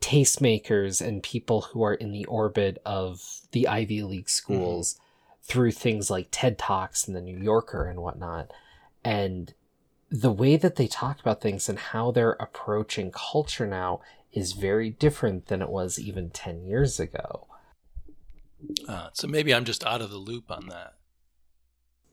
tastemakers 0.07 1.05
and 1.05 1.21
people 1.21 1.61
who 1.61 1.83
are 1.83 1.93
in 1.93 2.13
the 2.13 2.23
orbit 2.25 2.81
of 2.85 3.41
the 3.51 3.67
Ivy 3.67 4.03
League 4.03 4.29
schools 4.29 4.97
through 5.43 5.71
things 5.71 6.09
like 6.09 6.29
TED 6.31 6.57
Talks 6.57 7.05
and 7.05 7.15
the 7.15 7.21
New 7.21 7.37
Yorker 7.37 7.85
and 7.85 7.99
whatnot. 7.99 8.49
And 9.03 9.53
the 10.09 10.31
way 10.31 10.55
that 10.55 10.77
they 10.77 10.87
talk 10.87 11.19
about 11.19 11.41
things 11.41 11.67
and 11.67 11.77
how 11.77 12.11
they're 12.11 12.37
approaching 12.39 13.11
culture 13.11 13.67
now 13.67 13.99
is 14.31 14.53
very 14.53 14.91
different 14.91 15.47
than 15.47 15.61
it 15.61 15.69
was 15.69 15.99
even 15.99 16.29
10 16.29 16.63
years 16.63 17.01
ago. 17.01 17.47
Uh, 18.87 19.09
so 19.11 19.27
maybe 19.27 19.53
I'm 19.53 19.65
just 19.65 19.85
out 19.85 20.01
of 20.01 20.09
the 20.09 20.17
loop 20.17 20.49
on 20.49 20.67
that. 20.67 20.93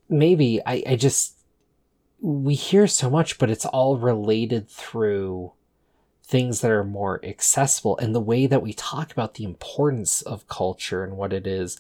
Maybe 0.09 0.61
I, 0.67 0.83
I 0.85 0.97
just, 0.97 1.37
we 2.21 2.55
hear 2.55 2.89
so 2.89 3.09
much, 3.09 3.39
but 3.39 3.51
it's 3.51 3.67
all 3.67 3.99
related 3.99 4.69
through 4.69 5.53
things 6.27 6.63
that 6.63 6.71
are 6.71 6.85
more 6.85 7.21
accessible. 7.25 7.99
And 7.99 8.15
the 8.15 8.21
way 8.21 8.47
that 8.47 8.63
we 8.63 8.73
talk 8.73 9.13
about 9.13 9.35
the 9.35 9.45
importance 9.45 10.23
of 10.23 10.49
culture 10.49 11.05
and 11.05 11.17
what 11.17 11.33
it 11.33 11.47
is, 11.47 11.79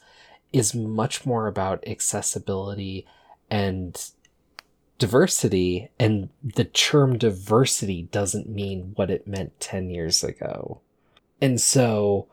is 0.52 0.74
much 0.74 1.26
more 1.26 1.48
about 1.48 1.86
accessibility 1.86 3.04
and 3.50 4.10
diversity. 4.98 5.90
And 5.98 6.28
the 6.42 6.64
term 6.64 7.18
diversity 7.18 8.02
doesn't 8.02 8.48
mean 8.48 8.92
what 8.94 9.10
it 9.10 9.26
meant 9.26 9.58
10 9.58 9.90
years 9.90 10.22
ago. 10.22 10.80
And 11.40 11.60
so 11.60 12.28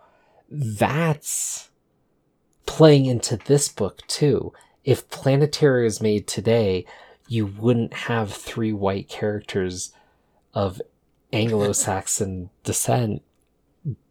that's 0.50 1.70
playing 2.66 3.06
into 3.06 3.38
this 3.38 3.68
book 3.70 4.06
too. 4.08 4.54
If 4.84 5.10
Planetary 5.10 5.86
was 5.86 6.02
made 6.02 6.28
today, 6.28 6.86
you 7.28 7.48
wouldn't 7.48 7.94
have 7.94 8.32
three 8.32 8.74
white 8.74 9.10
characters 9.10 9.94
of 10.54 10.82
Anglo 11.34 11.72
Saxon 11.72 12.50
descent 12.64 13.22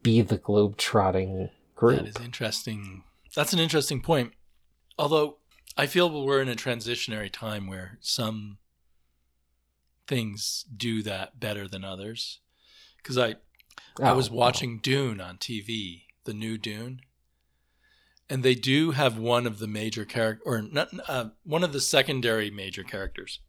be 0.03 0.21
the 0.23 0.39
globe-trotting 0.39 1.51
group. 1.77 1.99
That 2.01 2.09
is 2.09 2.25
interesting. 2.25 3.05
That's 3.35 3.53
an 3.53 3.59
interesting 3.59 4.01
point. 4.01 4.33
Although 4.99 5.37
I 5.77 5.87
feel 5.87 6.25
we're 6.25 6.43
in 6.43 6.49
a 6.49 6.55
transitionary 6.57 7.31
time 7.31 7.67
where 7.67 7.99
some 8.01 8.59
things 10.07 10.65
do 10.77 11.03
that 11.03 11.39
better 11.39 11.69
than 11.69 11.85
others. 11.85 12.41
Because 12.97 13.17
I, 13.17 13.29
I 14.03 14.11
Oh, 14.11 14.17
was 14.17 14.31
no. 14.31 14.37
watching 14.37 14.79
Dune 14.79 15.21
on 15.21 15.37
TV, 15.39 16.03
the 16.25 16.35
new 16.35 16.59
Dune, 16.59 17.01
and 18.29 18.43
they 18.43 18.55
do 18.55 18.91
have 18.93 19.19
one 19.19 19.47
of 19.47 19.59
the 19.59 19.67
major 19.67 20.05
character 20.05 20.43
or 20.45 20.63
not, 20.63 20.89
uh, 21.09 21.31
one 21.45 21.65
of 21.65 21.73
the 21.73 21.81
secondary 21.81 22.51
major 22.51 22.83
characters 22.83 23.41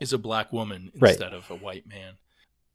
is 0.00 0.12
a 0.12 0.18
black 0.18 0.52
woman 0.52 0.90
Right. 0.98 1.10
instead 1.10 1.32
of 1.34 1.50
a 1.50 1.54
white 1.54 1.86
man, 1.86 2.14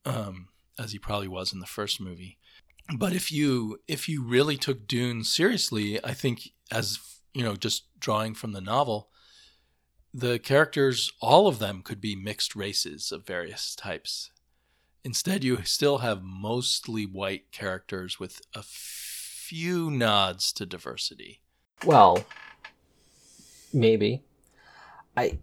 um, 0.05 0.47
as 0.77 0.91
he 0.91 0.99
probably 0.99 1.27
was 1.27 1.53
in 1.53 1.59
the 1.59 1.65
first 1.65 1.99
movie. 1.99 2.37
but 2.97 3.13
if 3.13 3.31
you 3.31 3.79
if 3.87 4.09
you 4.09 4.23
really 4.23 4.57
took 4.57 4.87
Dune 4.87 5.23
seriously, 5.23 6.03
I 6.03 6.13
think 6.13 6.49
as 6.71 6.99
you 7.33 7.43
know, 7.43 7.55
just 7.55 7.85
drawing 7.99 8.33
from 8.33 8.53
the 8.53 8.61
novel, 8.61 9.09
the 10.13 10.39
characters, 10.39 11.11
all 11.21 11.47
of 11.47 11.59
them 11.59 11.81
could 11.83 12.01
be 12.01 12.15
mixed 12.15 12.55
races 12.55 13.11
of 13.11 13.25
various 13.25 13.75
types. 13.75 14.31
Instead, 15.03 15.43
you 15.43 15.63
still 15.63 15.99
have 15.99 16.23
mostly 16.23 17.05
white 17.05 17.51
characters 17.51 18.19
with 18.19 18.41
a 18.53 18.63
few 18.63 19.89
nods 19.89 20.51
to 20.53 20.65
diversity. 20.65 21.41
Well, 21.85 22.25
maybe. 23.73 24.23
I 25.15 25.39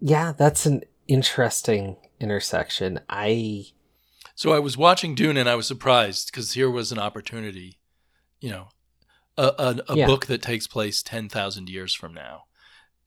yeah, 0.00 0.32
that's 0.36 0.66
an 0.66 0.82
interesting 1.08 1.96
intersection. 2.20 3.00
I 3.08 3.66
so 4.36 4.52
I 4.52 4.58
was 4.58 4.76
watching 4.76 5.14
Dune 5.14 5.38
and 5.38 5.48
I 5.48 5.54
was 5.54 5.66
surprised 5.66 6.30
because 6.30 6.52
here 6.52 6.70
was 6.70 6.92
an 6.92 6.98
opportunity, 6.98 7.78
you 8.38 8.50
know, 8.50 8.68
a, 9.38 9.46
a, 9.58 9.92
a 9.92 9.96
yeah. 9.96 10.06
book 10.06 10.26
that 10.26 10.42
takes 10.42 10.66
place 10.66 11.02
10,000 11.02 11.70
years 11.70 11.94
from 11.94 12.12
now. 12.12 12.44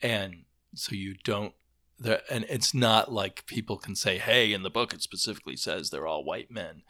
And 0.02 0.46
so 0.74 0.96
you 0.96 1.14
don't, 1.24 1.54
there, 2.00 2.22
and 2.32 2.48
it's 2.50 2.74
not 2.74 3.12
like 3.12 3.46
people 3.46 3.78
can 3.78 3.96
say, 3.96 4.18
hey, 4.18 4.52
in 4.52 4.64
the 4.64 4.72
book 4.72 4.92
it 4.92 5.04
specifically 5.04 5.56
says 5.56 5.92
they're 5.92 6.08
all 6.08 6.24
white 6.24 6.50
men. 6.50 6.82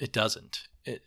It 0.00 0.10
doesn't. 0.10 0.68
It, 0.86 1.02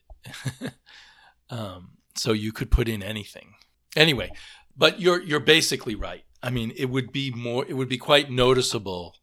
um, 1.50 1.98
so 2.16 2.34
you 2.34 2.52
could 2.52 2.70
put 2.70 2.88
in 2.88 3.02
anything. 3.02 3.56
Anyway, 3.96 4.32
but 4.78 5.00
you're 5.00 5.22
you're 5.22 5.40
basically 5.40 5.96
right. 5.96 6.24
I 6.44 6.52
mean, 6.52 6.72
it 6.76 6.86
would 6.86 7.12
be 7.12 7.32
more 7.32 7.66
it 7.68 7.74
would 7.74 7.90
be 7.90 7.98
quite 7.98 8.30
noticeable 8.30 9.16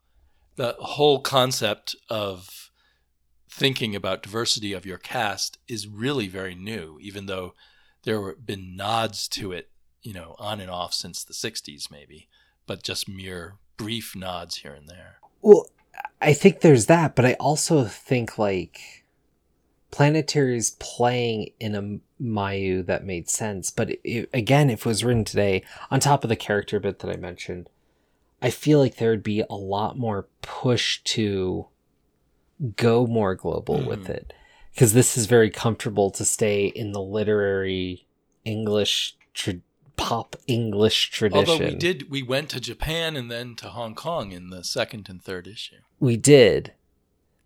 the 0.57 0.75
whole 0.79 1.21
concept 1.21 1.95
of 2.09 2.66
thinking 3.57 3.97
about 3.97 4.23
diversity 4.23 4.75
of 4.75 4.85
your 4.85 4.99
cast 4.99 5.57
is 5.67 5.89
really 5.89 6.29
very 6.29 6.55
new, 6.55 6.99
even 7.01 7.25
though 7.25 7.55
there 8.03 8.27
have 8.27 8.45
been 8.45 8.77
nods 8.77 9.27
to 9.27 9.51
it, 9.51 9.71
you 10.03 10.13
know, 10.13 10.37
on 10.39 10.61
and 10.61 10.71
off 10.71 10.93
since 10.93 11.25
the 11.25 11.33
60s, 11.33 11.91
maybe, 11.91 12.29
but 12.67 12.83
just 12.83 13.09
mere 13.09 13.55
brief 13.79 14.15
nods 14.15 14.57
here 14.57 14.75
and 14.75 14.89
there. 14.89 15.21
Well, 15.41 15.71
I 16.21 16.35
think 16.35 16.61
there's 16.61 16.85
that, 16.87 17.17
but 17.17 17.25
I 17.25 17.33
also 17.35 17.85
think 17.85 18.37
like 18.37 19.07
Planetary's 19.91 20.73
playing 20.73 21.49
in 21.59 21.75
a 21.75 22.23
Mayu 22.23 22.85
that 22.85 23.07
made 23.07 23.31
sense. 23.31 23.71
But 23.71 23.93
it, 24.05 24.29
again, 24.35 24.69
if 24.69 24.81
it 24.81 24.87
was 24.87 25.03
written 25.03 25.25
today, 25.25 25.65
on 25.91 26.01
top 26.01 26.25
of 26.25 26.29
the 26.29 26.37
character 26.37 26.79
bit 26.79 26.99
that 26.99 27.11
I 27.11 27.17
mentioned, 27.17 27.71
I 28.43 28.51
feel 28.51 28.81
like 28.81 28.97
there 28.97 29.13
would 29.13 29.23
be 29.23 29.45
a 29.49 29.55
lot 29.55 29.97
more 29.97 30.29
push 30.43 31.01
to 31.05 31.69
go 32.77 33.07
more 33.07 33.35
global 33.35 33.79
mm. 33.79 33.87
with 33.87 34.05
mm-hmm. 34.05 34.13
it 34.13 34.33
because 34.73 34.93
this 34.93 35.17
is 35.17 35.27
very 35.27 35.51
comfortable 35.51 36.11
to 36.11 36.25
stay 36.25 36.67
in 36.67 36.93
the 36.93 37.01
literary 37.01 38.07
English 38.45 39.17
tra- 39.33 39.61
pop 39.97 40.37
English 40.47 41.11
tradition. 41.11 41.49
Although 41.49 41.65
we 41.65 41.75
did, 41.75 42.11
we 42.11 42.23
went 42.23 42.51
to 42.51 42.61
Japan 42.61 43.17
and 43.17 43.31
then 43.31 43.55
to 43.57 43.69
Hong 43.69 43.95
Kong 43.95 44.33
in 44.33 44.51
the 44.51 44.63
second 44.63 45.09
and 45.09 45.23
third 45.23 45.47
issue. 45.47 45.77
We 45.99 46.19
did, 46.19 46.73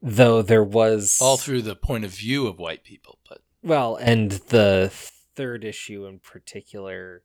though 0.03 0.43
there 0.43 0.65
was 0.65 1.19
all 1.21 1.37
through 1.37 1.63
the 1.63 1.77
point 1.77 2.05
of 2.05 2.11
view 2.11 2.47
of 2.49 2.59
white 2.59 2.83
people, 2.83 3.19
but 3.29 3.43
well, 3.63 3.97
and 3.97 4.33
the 4.49 4.91
third 4.93 5.65
issue 5.65 6.07
in 6.07 6.19
particular 6.19 7.23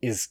is 0.00 0.28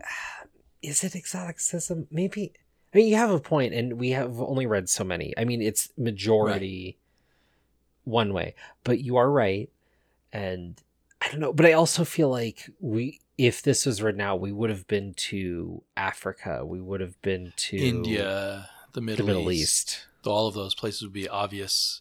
is 0.82 1.02
it 1.02 1.16
exoticism? 1.16 2.06
Maybe 2.10 2.52
I 2.94 2.98
mean, 2.98 3.08
you 3.08 3.16
have 3.16 3.30
a 3.30 3.40
point, 3.40 3.74
and 3.74 3.94
we 3.94 4.10
have 4.10 4.40
only 4.40 4.66
read 4.66 4.88
so 4.88 5.02
many. 5.02 5.34
I 5.36 5.44
mean, 5.44 5.60
it's 5.60 5.88
majority 5.98 6.96
right. 6.96 8.12
one 8.12 8.32
way, 8.32 8.54
but 8.84 9.00
you 9.00 9.16
are 9.16 9.28
right. 9.28 9.68
And 10.32 10.80
I 11.20 11.28
don't 11.28 11.40
know, 11.40 11.52
but 11.52 11.66
I 11.66 11.72
also 11.72 12.04
feel 12.04 12.28
like 12.28 12.70
we, 12.78 13.20
if 13.36 13.62
this 13.62 13.84
was 13.84 14.00
written 14.00 14.18
now, 14.18 14.36
we 14.36 14.52
would 14.52 14.70
have 14.70 14.86
been 14.86 15.12
to 15.14 15.82
Africa. 15.96 16.64
We 16.64 16.80
would 16.80 17.00
have 17.00 17.20
been 17.20 17.52
to 17.56 17.76
India, 17.76 18.68
the 18.92 19.00
Middle, 19.00 19.26
the 19.26 19.32
Middle 19.32 19.50
East. 19.50 19.88
East. 19.88 20.06
All 20.24 20.46
of 20.46 20.54
those 20.54 20.74
places 20.74 21.02
would 21.02 21.12
be 21.12 21.28
obvious 21.28 22.00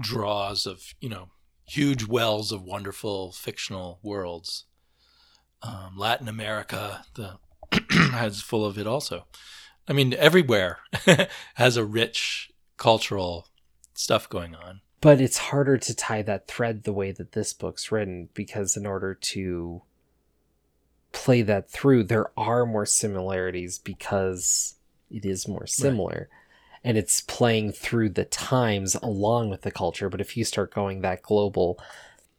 draws 0.00 0.66
of, 0.66 0.94
you 1.00 1.08
know, 1.08 1.30
huge 1.66 2.06
wells 2.06 2.52
of 2.52 2.62
wonderful 2.62 3.32
fictional 3.32 3.98
worlds. 4.02 4.66
Um, 5.62 5.96
Latin 5.96 6.28
America, 6.28 7.04
the 7.14 7.38
has 8.12 8.40
full 8.40 8.64
of 8.64 8.78
it 8.78 8.86
also. 8.86 9.26
I 9.88 9.92
mean, 9.92 10.14
everywhere 10.14 10.78
has 11.54 11.76
a 11.76 11.84
rich 11.84 12.50
cultural 12.76 13.48
stuff 13.94 14.28
going 14.28 14.54
on. 14.54 14.80
But 15.00 15.20
it's 15.20 15.38
harder 15.38 15.78
to 15.78 15.94
tie 15.94 16.22
that 16.22 16.46
thread 16.46 16.84
the 16.84 16.92
way 16.92 17.10
that 17.10 17.32
this 17.32 17.52
book's 17.52 17.90
written 17.90 18.28
because, 18.34 18.76
in 18.76 18.86
order 18.86 19.14
to 19.14 19.82
play 21.10 21.42
that 21.42 21.70
through, 21.70 22.04
there 22.04 22.30
are 22.36 22.64
more 22.64 22.86
similarities 22.86 23.78
because 23.78 24.76
it 25.10 25.24
is 25.24 25.48
more 25.48 25.66
similar. 25.66 26.28
Right. 26.30 26.38
And 26.84 26.98
it's 26.98 27.20
playing 27.20 27.72
through 27.72 28.10
the 28.10 28.24
times 28.24 28.94
along 28.96 29.50
with 29.50 29.62
the 29.62 29.70
culture. 29.70 30.08
But 30.08 30.20
if 30.20 30.36
you 30.36 30.44
start 30.44 30.74
going 30.74 31.00
that 31.00 31.22
global, 31.22 31.80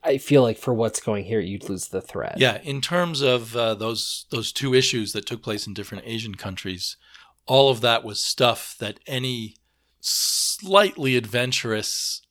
I 0.03 0.17
feel 0.17 0.41
like 0.41 0.57
for 0.57 0.73
what's 0.73 0.99
going 0.99 1.25
here, 1.25 1.39
you'd 1.39 1.69
lose 1.69 1.87
the 1.87 2.01
thread. 2.01 2.35
Yeah, 2.37 2.59
in 2.61 2.81
terms 2.81 3.21
of 3.21 3.55
uh, 3.55 3.75
those 3.75 4.25
those 4.31 4.51
two 4.51 4.73
issues 4.73 5.13
that 5.13 5.25
took 5.25 5.41
place 5.41 5.65
in 5.65 5.73
different 5.73 6.03
Asian 6.05 6.35
countries, 6.35 6.97
all 7.45 7.69
of 7.69 7.81
that 7.81 8.03
was 8.03 8.21
stuff 8.21 8.75
that 8.79 8.99
any 9.07 9.57
slightly 9.99 11.15
adventurous 11.15 12.21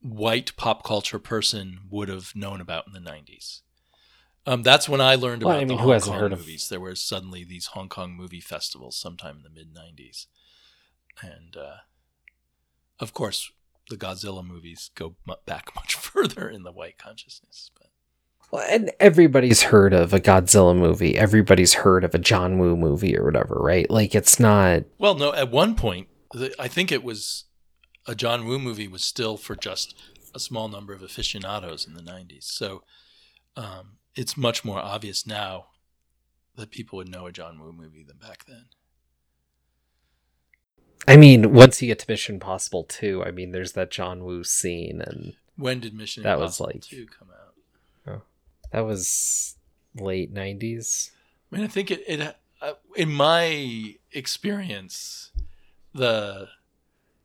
white 0.00 0.56
pop 0.56 0.84
culture 0.84 1.18
person 1.18 1.80
would 1.90 2.08
have 2.08 2.32
known 2.34 2.60
about 2.60 2.86
in 2.86 2.92
the 2.92 3.10
90s. 3.10 3.60
Um, 4.44 4.62
that's 4.62 4.88
when 4.88 5.00
I 5.00 5.14
learned 5.14 5.44
well, 5.44 5.52
about 5.52 5.62
I 5.62 5.64
mean, 5.64 5.76
the 5.76 5.82
Hong 5.82 6.00
Kong 6.00 6.30
movies. 6.30 6.64
Of... 6.64 6.70
There 6.70 6.80
were 6.80 6.96
suddenly 6.96 7.44
these 7.44 7.66
Hong 7.66 7.88
Kong 7.88 8.12
movie 8.12 8.40
festivals 8.40 8.96
sometime 8.96 9.36
in 9.36 9.42
the 9.42 9.50
mid 9.50 9.72
90s. 9.72 10.26
And 11.20 11.56
uh, 11.56 11.76
of 12.98 13.14
course, 13.14 13.52
the 13.88 13.96
Godzilla 13.96 14.44
movies 14.44 14.90
go 14.94 15.14
back 15.46 15.70
much 15.76 15.94
further 15.94 16.48
in 16.48 16.64
the 16.64 16.72
white 16.72 16.98
consciousness. 16.98 17.70
But 17.78 17.91
well, 18.52 18.66
and 18.68 18.92
everybody's 19.00 19.62
heard 19.62 19.94
of 19.94 20.12
a 20.12 20.20
Godzilla 20.20 20.76
movie. 20.76 21.16
Everybody's 21.16 21.72
heard 21.72 22.04
of 22.04 22.14
a 22.14 22.18
John 22.18 22.58
Woo 22.58 22.76
movie 22.76 23.16
or 23.16 23.24
whatever, 23.24 23.54
right? 23.54 23.90
Like 23.90 24.14
it's 24.14 24.38
not. 24.38 24.84
Well, 24.98 25.14
no. 25.14 25.32
At 25.32 25.50
one 25.50 25.74
point, 25.74 26.08
I 26.58 26.68
think 26.68 26.92
it 26.92 27.02
was 27.02 27.44
a 28.06 28.14
John 28.14 28.46
Woo 28.46 28.58
movie 28.58 28.88
was 28.88 29.02
still 29.02 29.38
for 29.38 29.56
just 29.56 29.98
a 30.34 30.38
small 30.38 30.68
number 30.68 30.92
of 30.92 31.02
aficionados 31.02 31.86
in 31.86 31.94
the 31.94 32.02
'90s. 32.02 32.44
So 32.44 32.82
um, 33.56 33.96
it's 34.14 34.36
much 34.36 34.66
more 34.66 34.78
obvious 34.78 35.26
now 35.26 35.68
that 36.56 36.70
people 36.70 36.98
would 36.98 37.08
know 37.08 37.26
a 37.26 37.32
John 37.32 37.58
Woo 37.58 37.72
movie 37.72 38.04
than 38.06 38.18
back 38.18 38.44
then. 38.46 38.66
I 41.08 41.16
mean, 41.16 41.52
once 41.52 41.80
you 41.80 41.88
get 41.88 41.98
to 42.00 42.06
Mission 42.08 42.38
Possible 42.38 42.84
2, 42.84 43.24
I 43.24 43.32
mean, 43.32 43.50
there's 43.50 43.72
that 43.72 43.90
John 43.90 44.22
Woo 44.24 44.44
scene, 44.44 45.00
and 45.00 45.32
when 45.56 45.80
did 45.80 45.94
Mission 45.94 46.22
that 46.22 46.34
Impossible 46.34 46.66
was 46.66 46.74
like 46.74 46.82
2 46.82 47.06
come 47.18 47.28
out? 47.30 47.31
That 48.72 48.80
was 48.80 49.56
late 49.94 50.32
'90s. 50.32 51.10
I 51.50 51.56
mean, 51.56 51.64
I 51.64 51.68
think 51.68 51.90
it. 51.90 52.02
it 52.06 52.36
uh, 52.60 52.72
in 52.94 53.12
my 53.12 53.96
experience, 54.12 55.32
the 55.94 56.48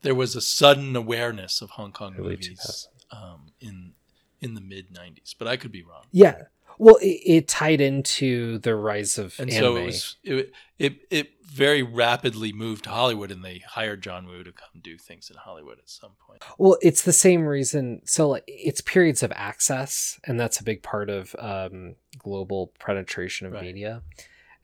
there 0.02 0.16
was 0.16 0.36
a 0.36 0.42
sudden 0.42 0.96
awareness 0.96 1.62
of 1.62 1.72
Hong 1.72 1.92
Kong 1.92 2.16
Early 2.18 2.30
movies 2.32 2.88
um, 3.12 3.52
in 3.60 3.94
in 4.42 4.54
the 4.54 4.62
mid 4.62 4.94
'90s, 4.94 5.36
but 5.38 5.48
I 5.48 5.58
could 5.58 5.72
be 5.72 5.84
wrong. 5.84 6.06
Yeah, 6.12 6.44
well, 6.78 6.98
it, 7.02 7.22
it, 7.26 7.48
tied 7.48 7.82
into 7.82 8.60
the 8.60 8.76
rise 8.76 9.18
of 9.18 9.40
and 9.40 9.50
anime. 9.50 9.64
so 9.64 9.76
it 9.76 9.86
was 9.86 10.16
it, 10.24 10.52
it 10.80 10.96
it 11.10 11.30
very 11.44 11.82
rapidly 11.82 12.54
moved 12.54 12.84
to 12.84 12.92
Hollywood, 12.92 13.32
and 13.32 13.44
they 13.44 13.64
hired 13.68 14.04
John 14.04 14.28
Woo 14.28 14.44
to 14.44 14.52
come 14.52 14.82
do 14.82 14.98
things 14.98 15.30
in 15.30 15.38
Hollywood 15.38 15.80
at 15.80 15.90
some 15.90 16.12
point. 16.26 16.44
Well, 16.58 16.78
it's 16.82 17.02
the 17.02 17.14
same 17.14 17.46
reason. 17.46 18.02
So 18.06 18.40
it's 18.46 18.82
periods 18.82 19.24
of 19.24 19.32
access, 19.36 20.20
and 20.26 20.40
that's 20.40 20.60
a 20.60 20.64
big 20.64 20.84
part 20.84 21.10
of 21.10 21.36
um, 21.40 21.96
global 22.18 22.74
penetration 22.80 23.48
of 23.48 23.54
right. 23.54 23.64
media. 23.64 24.04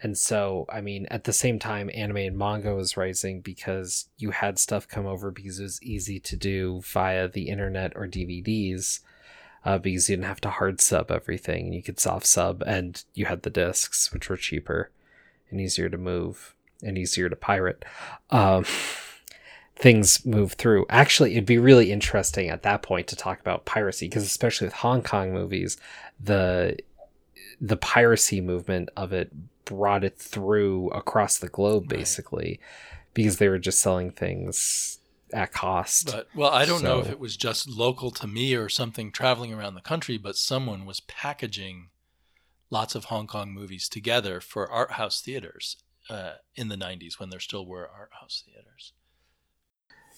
And 0.03 0.17
so, 0.17 0.65
I 0.71 0.81
mean, 0.81 1.07
at 1.09 1.23
the 1.23 1.31
same 1.31 1.59
time, 1.59 1.89
anime 1.93 2.17
and 2.17 2.37
manga 2.37 2.75
was 2.75 2.97
rising 2.97 3.39
because 3.39 4.09
you 4.17 4.31
had 4.31 4.59
stuff 4.59 4.85
come 4.85 5.05
over 5.05 5.31
because 5.31 5.59
it 5.59 5.63
was 5.63 5.81
easy 5.81 6.19
to 6.19 6.35
do 6.35 6.81
via 6.83 7.29
the 7.29 7.47
internet 7.47 7.93
or 7.95 8.05
DVDs 8.05 8.99
uh, 9.65 9.77
because 9.77 10.09
you 10.09 10.15
didn't 10.15 10.27
have 10.27 10.41
to 10.41 10.49
hard 10.49 10.81
sub 10.81 11.11
everything. 11.11 11.73
You 11.73 11.81
could 11.81 11.99
soft 11.99 12.25
sub, 12.25 12.61
and 12.65 13.03
you 13.13 13.25
had 13.25 13.43
the 13.43 13.49
discs, 13.49 14.11
which 14.11 14.29
were 14.29 14.37
cheaper 14.37 14.91
and 15.49 15.61
easier 15.61 15.89
to 15.89 15.97
move 15.97 16.55
and 16.81 16.97
easier 16.97 17.29
to 17.29 17.35
pirate. 17.35 17.85
Um, 18.29 18.65
things 19.75 20.25
move 20.25 20.53
through. 20.53 20.85
Actually, 20.89 21.33
it'd 21.33 21.45
be 21.45 21.57
really 21.57 21.91
interesting 21.91 22.49
at 22.49 22.63
that 22.63 22.81
point 22.81 23.07
to 23.07 23.15
talk 23.15 23.39
about 23.39 23.65
piracy 23.65 24.07
because, 24.07 24.23
especially 24.23 24.67
with 24.67 24.75
Hong 24.75 25.01
Kong 25.01 25.33
movies, 25.33 25.77
the 26.19 26.77
the 27.61 27.77
piracy 27.77 28.41
movement 28.41 28.89
of 28.97 29.13
it 29.13 29.31
brought 29.63 30.03
it 30.03 30.17
through 30.17 30.89
across 30.89 31.37
the 31.37 31.47
globe, 31.47 31.87
basically, 31.87 32.59
right. 32.91 32.99
because 33.13 33.37
they 33.37 33.47
were 33.47 33.59
just 33.59 33.79
selling 33.79 34.11
things 34.11 34.99
at 35.33 35.51
cost. 35.51 36.11
But 36.11 36.27
well, 36.35 36.51
I 36.51 36.65
don't 36.65 36.83
know 36.83 36.99
if 36.99 37.09
it 37.09 37.19
was 37.19 37.35
just 37.35 37.67
local 37.69 38.11
to 38.11 38.27
me 38.27 38.53
or 38.55 38.69
something 38.69 39.11
traveling 39.11 39.53
around 39.53 39.75
the 39.75 39.81
country, 39.81 40.17
but 40.17 40.35
someone 40.37 40.85
was 40.85 40.99
packaging 41.01 41.89
lots 42.69 42.95
of 42.95 43.05
Hong 43.05 43.27
Kong 43.27 43.51
movies 43.51 43.89
together 43.89 44.39
for 44.39 44.69
art 44.69 44.91
house 44.93 45.21
theaters 45.21 45.77
uh, 46.09 46.33
in 46.55 46.69
the 46.69 46.75
'90s 46.77 47.19
when 47.19 47.29
there 47.29 47.39
still 47.39 47.65
were 47.65 47.89
art 47.89 48.11
house 48.19 48.43
theaters. 48.45 48.93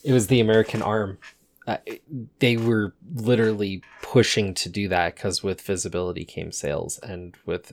It 0.04 0.14
was 0.14 0.28
the 0.28 0.40
American 0.40 0.82
arm. 0.82 1.18
Uh, 1.68 1.78
it- 1.86 2.04
they 2.40 2.58
were 2.58 2.94
literally 3.16 3.82
pushing 4.04 4.54
to 4.54 4.70
do 4.70 4.88
that 4.90 5.16
because 5.16 5.42
with 5.42 5.62
visibility 5.62 6.24
came 6.26 6.52
sales, 6.52 7.00
and 7.00 7.36
with 7.46 7.72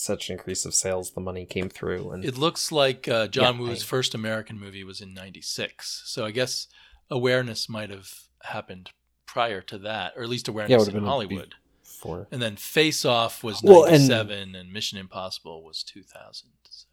such 0.00 0.28
an 0.28 0.36
increase 0.36 0.64
of 0.64 0.74
sales, 0.74 1.10
the 1.12 1.20
money 1.20 1.44
came 1.46 1.68
through. 1.68 2.10
And 2.10 2.24
It 2.24 2.36
looks 2.38 2.70
like 2.72 3.06
uh, 3.08 3.26
John 3.28 3.54
Yeah, 3.56 3.60
Woo's 3.60 3.82
I- 3.82 3.86
first 3.86 4.14
American 4.14 4.58
movie 4.58 4.84
was 4.84 5.00
in 5.00 5.12
'96, 5.14 6.02
so 6.06 6.24
I 6.24 6.30
guess 6.30 6.66
awareness 7.10 7.68
might 7.68 7.90
have 7.90 8.10
happened 8.42 8.90
prior 9.26 9.60
to 9.62 9.78
that, 9.78 10.14
or 10.16 10.22
at 10.22 10.28
least 10.28 10.48
awareness 10.48 10.78
would've 10.80 10.94
in 10.94 11.00
been 11.00 11.08
Hollywood. 11.08 11.54
for 11.82 12.26
And 12.30 12.40
then 12.42 12.56
Face 12.56 13.04
Off 13.04 13.42
was 13.44 13.62
Well, 13.62 13.84
and- 13.84 14.08
97 14.08 14.54
and, 14.54 14.72
Mission 14.72 14.98
Impossible 14.98 15.62
was 15.62 15.82
2000. 15.82 16.48
So 16.70 16.86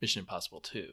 Mission 0.00 0.20
Impossible 0.20 0.60
2. 0.60 0.92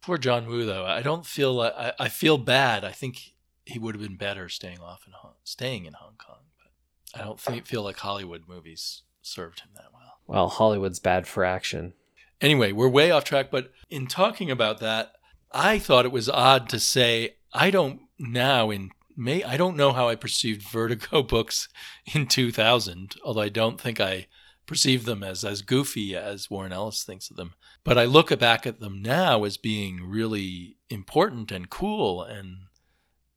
Poor 0.00 0.18
John 0.18 0.46
Woo 0.46 0.64
though. 0.66 0.84
I 0.84 1.02
don't 1.02 1.24
feel 1.26 1.54
like 1.54 1.74
I, 1.76 1.92
I 1.98 2.08
feel 2.08 2.38
bad. 2.38 2.84
I 2.84 2.92
think 2.92 3.34
he 3.64 3.78
would 3.78 3.94
have 3.94 4.02
been 4.02 4.16
better 4.16 4.48
staying 4.48 4.80
off 4.80 5.04
in 5.06 5.12
Hong, 5.14 5.34
staying 5.44 5.86
in 5.86 5.94
Hong 5.94 6.16
Kong, 6.18 6.40
but 6.58 7.20
I 7.20 7.24
don't 7.24 7.40
think, 7.40 7.66
feel 7.66 7.82
like 7.82 7.96
Hollywood 7.98 8.44
movies 8.46 9.02
served 9.22 9.60
him 9.60 9.70
that 9.76 9.86
well. 9.92 10.02
Well, 10.26 10.48
Hollywood's 10.48 10.98
bad 10.98 11.26
for 11.26 11.44
action. 11.44 11.92
Anyway, 12.40 12.72
we're 12.72 12.88
way 12.88 13.10
off 13.10 13.24
track, 13.24 13.50
but 13.50 13.72
in 13.90 14.06
talking 14.06 14.50
about 14.50 14.80
that, 14.80 15.12
I 15.52 15.78
thought 15.78 16.04
it 16.04 16.12
was 16.12 16.28
odd 16.28 16.68
to 16.70 16.80
say 16.80 17.36
I 17.52 17.70
don't 17.70 18.00
now 18.18 18.70
in 18.70 18.90
May 19.16 19.44
I 19.44 19.56
don't 19.56 19.76
know 19.76 19.92
how 19.92 20.08
I 20.08 20.16
perceived 20.16 20.62
Vertigo 20.68 21.22
books 21.22 21.68
in 22.12 22.26
2000, 22.26 23.14
although 23.24 23.40
I 23.42 23.48
don't 23.48 23.80
think 23.80 24.00
I 24.00 24.26
perceive 24.66 25.04
them 25.04 25.22
as 25.22 25.44
as 25.44 25.62
goofy 25.62 26.16
as 26.16 26.50
Warren 26.50 26.72
Ellis 26.72 27.04
thinks 27.04 27.30
of 27.30 27.36
them. 27.36 27.54
But 27.84 27.96
I 27.96 28.06
look 28.06 28.36
back 28.38 28.66
at 28.66 28.80
them 28.80 29.00
now 29.02 29.44
as 29.44 29.56
being 29.56 30.02
really 30.04 30.76
important 30.90 31.52
and 31.52 31.70
cool 31.70 32.22
and 32.22 32.56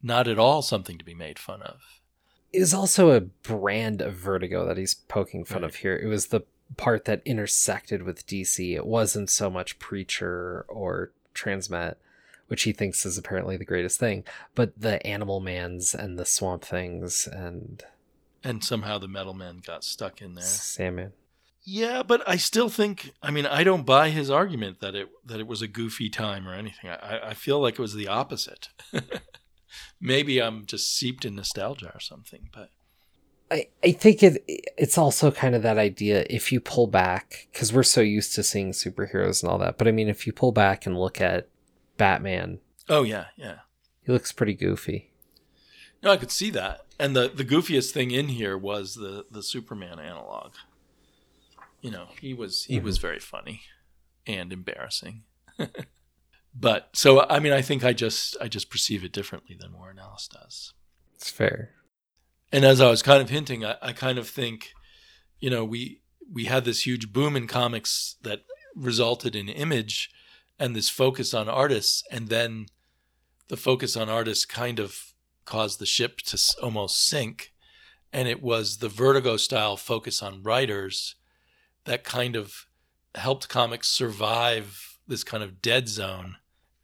not 0.02 0.28
at 0.28 0.40
all 0.40 0.62
something 0.64 0.98
to 0.98 1.06
be 1.06 1.14
made 1.14 1.38
fun 1.38 1.62
of. 1.62 1.80
Was 2.54 2.74
also 2.74 3.12
a 3.12 3.22
brand 3.22 4.02
of 4.02 4.16
Vertigo 4.16 4.66
that 4.66 4.78
he's 4.78 4.96
poking 4.96 5.46
fun 5.46 5.62
Right. 5.62 5.70
of 5.70 5.76
here. 5.76 5.96
It 5.96 6.08
was 6.08 6.28
the 6.28 6.42
part 6.76 7.06
that 7.06 7.22
intersected 7.26 8.04
with 8.04 8.28
DC. 8.28 8.76
It 8.76 8.86
wasn't 8.86 9.30
so 9.30 9.50
much 9.50 9.80
Preacher 9.80 10.66
or 10.68 11.12
Transmet, 11.34 11.96
which 12.48 12.64
he 12.64 12.74
thinks 12.74 13.06
is 13.06 13.18
apparently 13.18 13.58
the 13.58 13.66
greatest 13.66 14.00
thing, 14.00 14.24
but 14.56 14.80
the 14.80 15.06
Animal 15.06 15.40
Mans 15.40 15.94
and 15.94 16.18
the 16.18 16.26
Swamp 16.26 16.64
Things 16.64 17.28
and 17.28 17.84
And 18.44 18.64
somehow 18.64 18.98
the 18.98 19.08
Metal 19.08 19.34
Men 19.34 19.62
got 19.66 19.84
stuck 19.84 20.22
in 20.22 20.36
there. 20.36 20.44
Sandman. 20.44 21.14
Yeah, 21.70 22.02
but 22.02 22.24
I 22.26 22.38
still 22.38 22.70
think. 22.70 23.12
I 23.22 23.30
mean, 23.30 23.46
I 23.46 23.66
don't 23.66 23.86
buy 23.86 24.10
his 24.10 24.30
argument 24.30 24.80
that 24.80 24.96
it 24.96 25.10
that 25.26 25.42
it 25.42 25.48
was 25.48 25.62
a 25.62 25.68
goofy 25.68 26.10
time 26.10 26.48
or 26.48 26.54
anything. 26.54 26.90
I, 26.90 27.20
I 27.30 27.34
feel 27.34 27.60
like 27.60 27.74
it 27.74 27.82
was 27.82 27.94
the 27.94 28.08
opposite. 28.08 28.70
Maybe 30.00 30.42
I'm 30.42 30.66
just 30.66 30.96
seeped 30.96 31.26
in 31.26 31.36
nostalgia 31.36 31.92
or 31.94 32.00
something. 32.00 32.48
But 32.54 32.70
I, 33.50 33.68
I 33.84 33.92
think 33.94 34.24
it 34.24 34.44
it's 34.78 34.98
also 34.98 35.32
kind 35.32 35.56
of 35.56 35.62
that 35.64 35.78
idea 35.78 36.26
if 36.30 36.52
you 36.52 36.60
pull 36.60 36.88
back 36.88 37.48
because 37.52 37.72
we're 37.72 37.84
so 37.84 38.02
used 38.02 38.36
to 38.36 38.44
seeing 38.44 38.72
superheroes 38.72 39.42
and 39.42 39.50
all 39.50 39.58
that 39.60 39.78
but 39.78 39.88
i 39.88 39.92
mean 39.92 40.10
if 40.10 40.28
you 40.28 40.34
pull 40.34 40.52
back 40.52 40.86
and 40.86 41.00
look 41.00 41.22
at 41.22 41.48
batman 41.98 42.60
oh 42.90 43.04
yeah, 43.04 43.26
yeah. 43.36 43.60
he 44.04 44.12
looks 44.12 44.32
pretty 44.32 44.54
goofy 44.54 45.12
No, 46.04 46.12
I 46.12 46.18
could 46.18 46.32
see 46.32 46.50
that. 46.52 46.86
And 47.00 47.16
the 47.16 47.30
the 47.30 47.46
goofiest 47.46 47.92
thing 47.92 48.12
in 48.12 48.30
here 48.30 48.58
was 48.58 48.96
the 48.96 49.26
the 49.32 49.44
Superman 49.44 50.00
analog. 50.00 50.54
You 51.82 51.92
know, 51.92 52.08
he 52.20 52.34
was 52.34 52.66
he 52.66 52.78
mm-hmm. 52.78 52.86
was 52.86 52.98
very 52.98 53.20
funny 53.20 53.62
and 54.26 54.52
embarrassing. 54.52 55.24
but 56.56 56.90
so 56.94 57.26
I 57.28 57.40
mean, 57.40 57.54
I 57.54 57.62
think 57.62 57.84
I 57.84 57.94
just 57.94 58.38
I 58.42 58.48
just 58.48 58.70
perceive 58.70 59.04
it 59.04 59.12
differently 59.12 59.56
than 59.60 59.74
Warren 59.74 60.00
Ellis 60.00 60.28
does. 60.28 60.74
it's 61.16 61.30
fair 61.30 61.72
and 62.52 62.66
as 62.66 62.82
I 62.82 62.90
was 62.90 63.02
kind 63.02 63.22
of 63.22 63.30
hinting, 63.30 63.66
I, 63.66 63.76
I 63.82 63.94
kind 63.94 64.18
of 64.18 64.28
think, 64.28 64.74
you 65.40 65.50
know, 65.50 65.66
we 65.66 66.02
we 66.32 66.46
had 66.46 66.66
this 66.66 66.86
huge 66.86 67.14
boom 67.14 67.36
in 67.36 67.48
comics 67.48 68.16
that 68.22 68.42
resulted 68.76 69.36
in 69.36 69.48
image 69.50 70.12
and 70.60 70.76
this 70.76 70.90
focus 70.90 71.34
on 71.34 71.48
artists, 71.48 72.04
and 72.12 72.30
then 72.30 72.68
the 73.48 73.58
focus 73.58 73.96
on 73.96 74.10
artists 74.10 74.46
kind 74.46 74.80
of 74.80 75.14
caused 75.46 75.80
the 75.80 75.86
ship 75.86 76.18
to 76.22 76.38
almost 76.62 77.06
sink, 77.06 77.54
and 78.12 78.28
it 78.28 78.42
was 78.42 78.78
the 78.78 78.90
Vertigo 78.90 79.38
style 79.38 79.78
focus 79.78 80.22
on 80.22 80.44
writers 80.44 81.16
that 81.86 82.04
kind 82.04 82.36
of 82.36 82.66
helped 83.16 83.50
comics 83.50 83.88
survive 83.88 85.00
this 85.08 85.24
kind 85.24 85.44
of 85.44 85.62
dead 85.62 85.88
zone. 85.88 86.36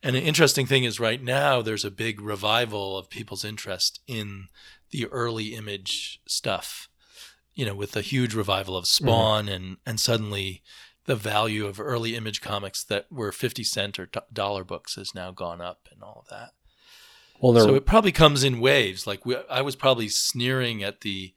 And 0.01 0.15
an 0.15 0.23
interesting 0.23 0.65
thing 0.65 0.83
is, 0.83 0.99
right 0.99 1.21
now, 1.21 1.61
there's 1.61 1.85
a 1.85 1.91
big 1.91 2.19
revival 2.19 2.97
of 2.97 3.09
people's 3.09 3.45
interest 3.45 4.01
in 4.07 4.47
the 4.93 5.07
early 5.07 5.55
image 5.55 6.21
stuff, 6.27 6.87
you 7.55 7.65
know, 7.65 7.75
with 7.75 7.91
the 7.91 8.01
huge 8.01 8.33
revival 8.35 8.77
of 8.77 8.85
mm-hmm. 8.85 9.05
Spawn 9.05 9.49
and 9.49 9.77
and 9.85 9.99
suddenly 9.99 10.61
the 11.05 11.15
value 11.15 11.65
of 11.65 11.81
early 11.81 12.15
image 12.15 12.39
comics 12.39 12.83
that 12.85 13.11
were 13.11 13.33
50 13.33 13.63
cent 13.63 13.99
or 13.99 14.05
do- 14.05 14.21
dollar 14.31 14.63
books 14.63 14.95
has 14.95 15.13
now 15.13 15.31
gone 15.31 15.59
up 15.59 15.89
and 15.91 16.01
all 16.01 16.23
of 16.23 16.29
that. 16.29 16.51
well 17.41 17.53
So 17.55 17.75
it 17.75 17.85
probably 17.85 18.13
comes 18.13 18.43
in 18.43 18.61
waves. 18.61 19.05
Like 19.05 19.25
we, 19.25 19.35
I 19.49 19.61
was 19.61 19.75
probably 19.75 20.07
sneering 20.07 20.83
at 20.83 21.01
the 21.01 21.33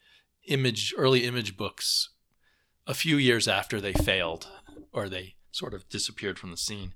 image 0.46 0.94
early 0.96 1.24
image 1.24 1.56
books 1.56 2.10
a 2.86 2.94
few 2.94 3.16
years 3.16 3.48
after 3.48 3.80
they 3.80 3.94
failed 3.94 4.46
or 4.92 5.08
they 5.08 5.34
sort 5.50 5.74
of 5.74 5.88
disappeared 5.88 6.38
from 6.38 6.50
the 6.50 6.56
scene. 6.56 6.94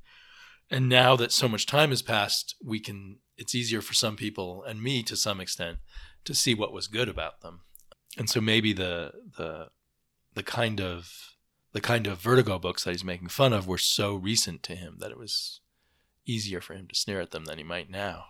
And 0.70 0.88
now 0.88 1.16
that 1.16 1.32
so 1.32 1.48
much 1.48 1.66
time 1.66 1.90
has 1.90 2.02
passed, 2.02 2.54
we 2.64 2.78
can 2.78 3.18
it's 3.38 3.54
easier 3.54 3.80
for 3.80 3.94
some 3.94 4.16
people 4.16 4.62
and 4.62 4.82
me 4.82 5.02
to 5.02 5.16
some 5.16 5.40
extent 5.40 5.78
to 6.24 6.34
see 6.34 6.54
what 6.54 6.72
was 6.72 6.86
good 6.86 7.08
about 7.08 7.40
them. 7.40 7.60
And 8.18 8.28
so 8.28 8.40
maybe 8.40 8.72
the 8.72 9.12
the 9.36 9.68
the 10.34 10.42
kind 10.42 10.80
of 10.80 11.34
the 11.72 11.80
kind 11.80 12.06
of 12.06 12.18
vertigo 12.18 12.58
books 12.58 12.84
that 12.84 12.90
he's 12.92 13.04
making 13.04 13.28
fun 13.28 13.52
of 13.52 13.66
were 13.66 13.78
so 13.78 14.14
recent 14.14 14.62
to 14.64 14.74
him 14.74 14.96
that 14.98 15.10
it 15.10 15.18
was 15.18 15.60
easier 16.26 16.60
for 16.60 16.74
him 16.74 16.86
to 16.88 16.94
sneer 16.94 17.20
at 17.20 17.30
them 17.30 17.44
than 17.44 17.58
he 17.58 17.64
might 17.64 17.90
now. 17.90 18.26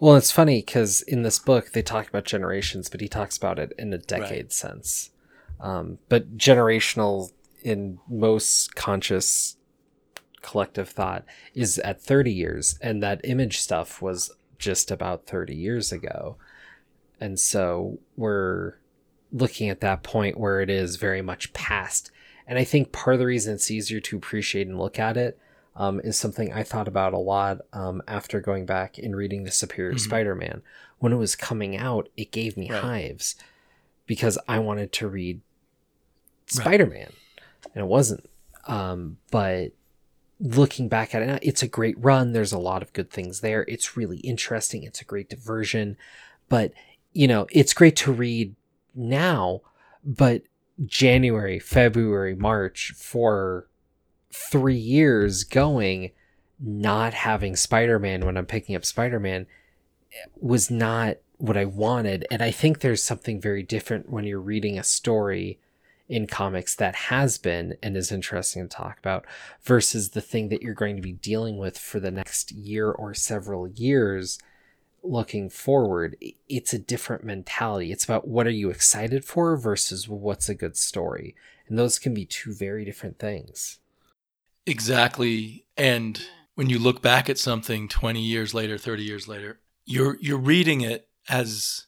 well 0.00 0.16
it's 0.16 0.30
funny 0.30 0.60
because 0.60 1.02
in 1.02 1.22
this 1.22 1.38
book 1.38 1.72
they 1.72 1.82
talk 1.82 2.08
about 2.08 2.24
generations 2.24 2.88
but 2.88 3.00
he 3.00 3.08
talks 3.08 3.36
about 3.36 3.58
it 3.58 3.72
in 3.78 3.92
a 3.92 3.98
decade 3.98 4.52
sense 4.52 5.10
um, 5.60 5.98
but 6.08 6.36
generational 6.36 7.30
in 7.62 7.98
most 8.08 8.74
conscious 8.76 9.56
collective 10.40 10.88
thought 10.88 11.24
is 11.54 11.78
at 11.80 12.00
30 12.00 12.32
years 12.32 12.78
and 12.80 13.02
that 13.02 13.20
image 13.24 13.58
stuff 13.58 14.00
was 14.00 14.30
just 14.58 14.90
about 14.90 15.26
30 15.26 15.54
years 15.54 15.90
ago 15.92 16.36
and 17.20 17.38
so 17.40 17.98
we're 18.16 18.74
looking 19.32 19.68
at 19.68 19.80
that 19.80 20.02
point 20.02 20.38
where 20.38 20.60
it 20.60 20.70
is 20.70 20.96
very 20.96 21.20
much 21.22 21.52
past. 21.52 22.10
And 22.46 22.58
i 22.58 22.64
think 22.64 22.92
part 22.92 23.14
of 23.14 23.20
the 23.20 23.26
reason 23.26 23.54
it's 23.54 23.70
easier 23.70 24.00
to 24.00 24.16
appreciate 24.16 24.66
and 24.66 24.78
look 24.78 24.98
at 24.98 25.16
it 25.18 25.38
um, 25.76 26.00
is 26.00 26.16
something 26.18 26.52
i 26.52 26.62
thought 26.62 26.88
about 26.88 27.12
a 27.12 27.18
lot 27.18 27.58
um, 27.74 28.00
after 28.08 28.40
going 28.40 28.64
back 28.66 28.96
and 28.98 29.14
reading 29.14 29.44
the 29.44 29.50
superior 29.50 29.92
Mhm. 29.94 30.00
spider-man. 30.00 30.62
When 30.98 31.12
it 31.12 31.16
was 31.16 31.36
coming 31.36 31.76
out 31.76 32.08
it 32.16 32.30
gave 32.32 32.56
me 32.56 32.70
Right. 32.70 32.80
hives 32.82 33.36
because 34.06 34.38
i 34.48 34.58
wanted 34.58 34.92
to 34.92 35.08
read 35.08 35.40
Right. 36.56 36.62
spider-man 36.64 37.12
and 37.74 37.84
it 37.84 37.86
wasn't. 37.86 38.28
Um, 38.66 39.18
but 39.30 39.72
looking 40.40 40.88
back 40.88 41.14
at 41.14 41.20
it 41.22 41.38
it's 41.42 41.62
a 41.62 41.68
great 41.68 41.96
run. 42.02 42.32
There's 42.32 42.52
a 42.52 42.58
lot 42.58 42.82
of 42.82 42.92
good 42.94 43.10
things 43.10 43.40
there. 43.40 43.64
It's 43.68 43.96
really 43.96 44.18
interesting. 44.18 44.82
It's 44.84 45.00
a 45.02 45.04
great 45.04 45.28
diversion. 45.28 45.96
But 46.48 46.72
you 47.12 47.26
know 47.26 47.46
it's 47.50 47.74
great 47.74 47.96
to 47.96 48.12
read 48.12 48.54
now 48.94 49.60
but 50.04 50.42
january 50.86 51.58
february 51.58 52.34
march 52.34 52.92
for 52.96 53.68
three 54.32 54.76
years 54.76 55.44
going 55.44 56.10
not 56.60 57.14
having 57.14 57.56
spider-man 57.56 58.24
when 58.24 58.36
i'm 58.36 58.46
picking 58.46 58.76
up 58.76 58.84
spider-man 58.84 59.46
eh, 60.12 60.26
was 60.36 60.70
not 60.70 61.16
what 61.38 61.56
i 61.56 61.64
wanted. 61.64 62.26
And 62.30 62.42
i 62.42 62.50
think 62.50 62.80
there's 62.80 63.02
something 63.02 63.40
very 63.40 63.62
different 63.62 64.10
when 64.10 64.24
you're 64.24 64.40
reading 64.40 64.78
a 64.78 64.84
story 64.84 65.58
in 66.08 66.26
comics 66.26 66.74
that 66.74 66.94
has 66.94 67.38
been 67.38 67.76
and 67.82 67.96
is 67.96 68.10
interesting 68.10 68.62
to 68.62 68.68
talk 68.68 68.98
about 68.98 69.26
versus 69.62 70.10
the 70.10 70.20
thing 70.20 70.48
that 70.48 70.62
you're 70.62 70.74
going 70.74 70.96
to 70.96 71.02
be 71.02 71.12
dealing 71.12 71.58
with 71.58 71.76
for 71.78 72.00
the 72.00 72.10
next 72.10 72.50
year 72.50 72.90
or 72.90 73.12
several 73.12 73.68
years 73.68 74.38
looking 75.02 75.48
forward 75.48 76.16
it's 76.48 76.72
a 76.72 76.78
different 76.78 77.24
mentality 77.24 77.92
it's 77.92 78.04
about 78.04 78.26
what 78.26 78.46
are 78.46 78.50
you 78.50 78.70
excited 78.70 79.24
for 79.24 79.56
versus 79.56 80.08
what's 80.08 80.48
a 80.48 80.54
good 80.54 80.76
story 80.76 81.34
and 81.68 81.78
those 81.78 81.98
can 81.98 82.12
be 82.12 82.24
two 82.24 82.52
very 82.52 82.84
different 82.84 83.18
things 83.18 83.78
Exactly. 84.68 85.64
And 85.78 86.20
when 86.54 86.68
you 86.68 86.78
look 86.78 87.00
back 87.00 87.30
at 87.30 87.38
something 87.38 87.88
20 87.88 88.20
years 88.20 88.52
later, 88.52 88.76
30 88.76 89.02
years 89.02 89.26
later, 89.26 89.60
you're 89.86 90.18
you're 90.20 90.36
reading 90.36 90.82
it 90.82 91.08
as 91.28 91.86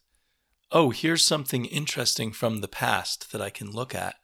oh, 0.73 0.89
here's 0.89 1.27
something 1.27 1.67
interesting 1.67 2.33
from 2.33 2.61
the 2.61 2.69
past 2.69 3.33
that 3.33 3.43
I 3.43 3.51
can 3.51 3.71
look 3.71 3.95
at. 3.95 4.15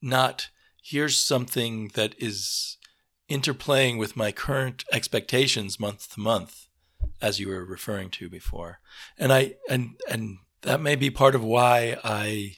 Not 0.00 0.48
here's 0.82 1.18
something 1.18 1.90
that 1.94 2.14
is 2.18 2.78
interplaying 3.28 3.98
with 3.98 4.16
my 4.16 4.32
current 4.32 4.84
expectations 4.90 5.78
month 5.78 6.14
to 6.14 6.20
month 6.20 6.65
as 7.20 7.40
you 7.40 7.48
were 7.48 7.64
referring 7.64 8.10
to 8.10 8.28
before. 8.28 8.80
And 9.18 9.32
I 9.32 9.54
and 9.68 10.00
and 10.08 10.38
that 10.62 10.80
may 10.80 10.96
be 10.96 11.10
part 11.10 11.34
of 11.34 11.44
why 11.44 11.98
I 12.02 12.56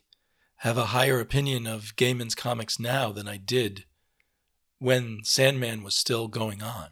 have 0.63 0.79
a 0.79 0.87
higher 0.87 1.21
opinion 1.21 1.67
of 1.67 1.95
Gaiman's 1.97 2.35
comics 2.35 2.81
now 2.81 3.13
than 3.13 3.29
I 3.29 3.37
did 3.37 3.85
when 4.79 5.21
Sandman 5.23 5.83
was 5.83 5.95
still 5.95 6.29
going 6.29 6.63
on. 6.63 6.89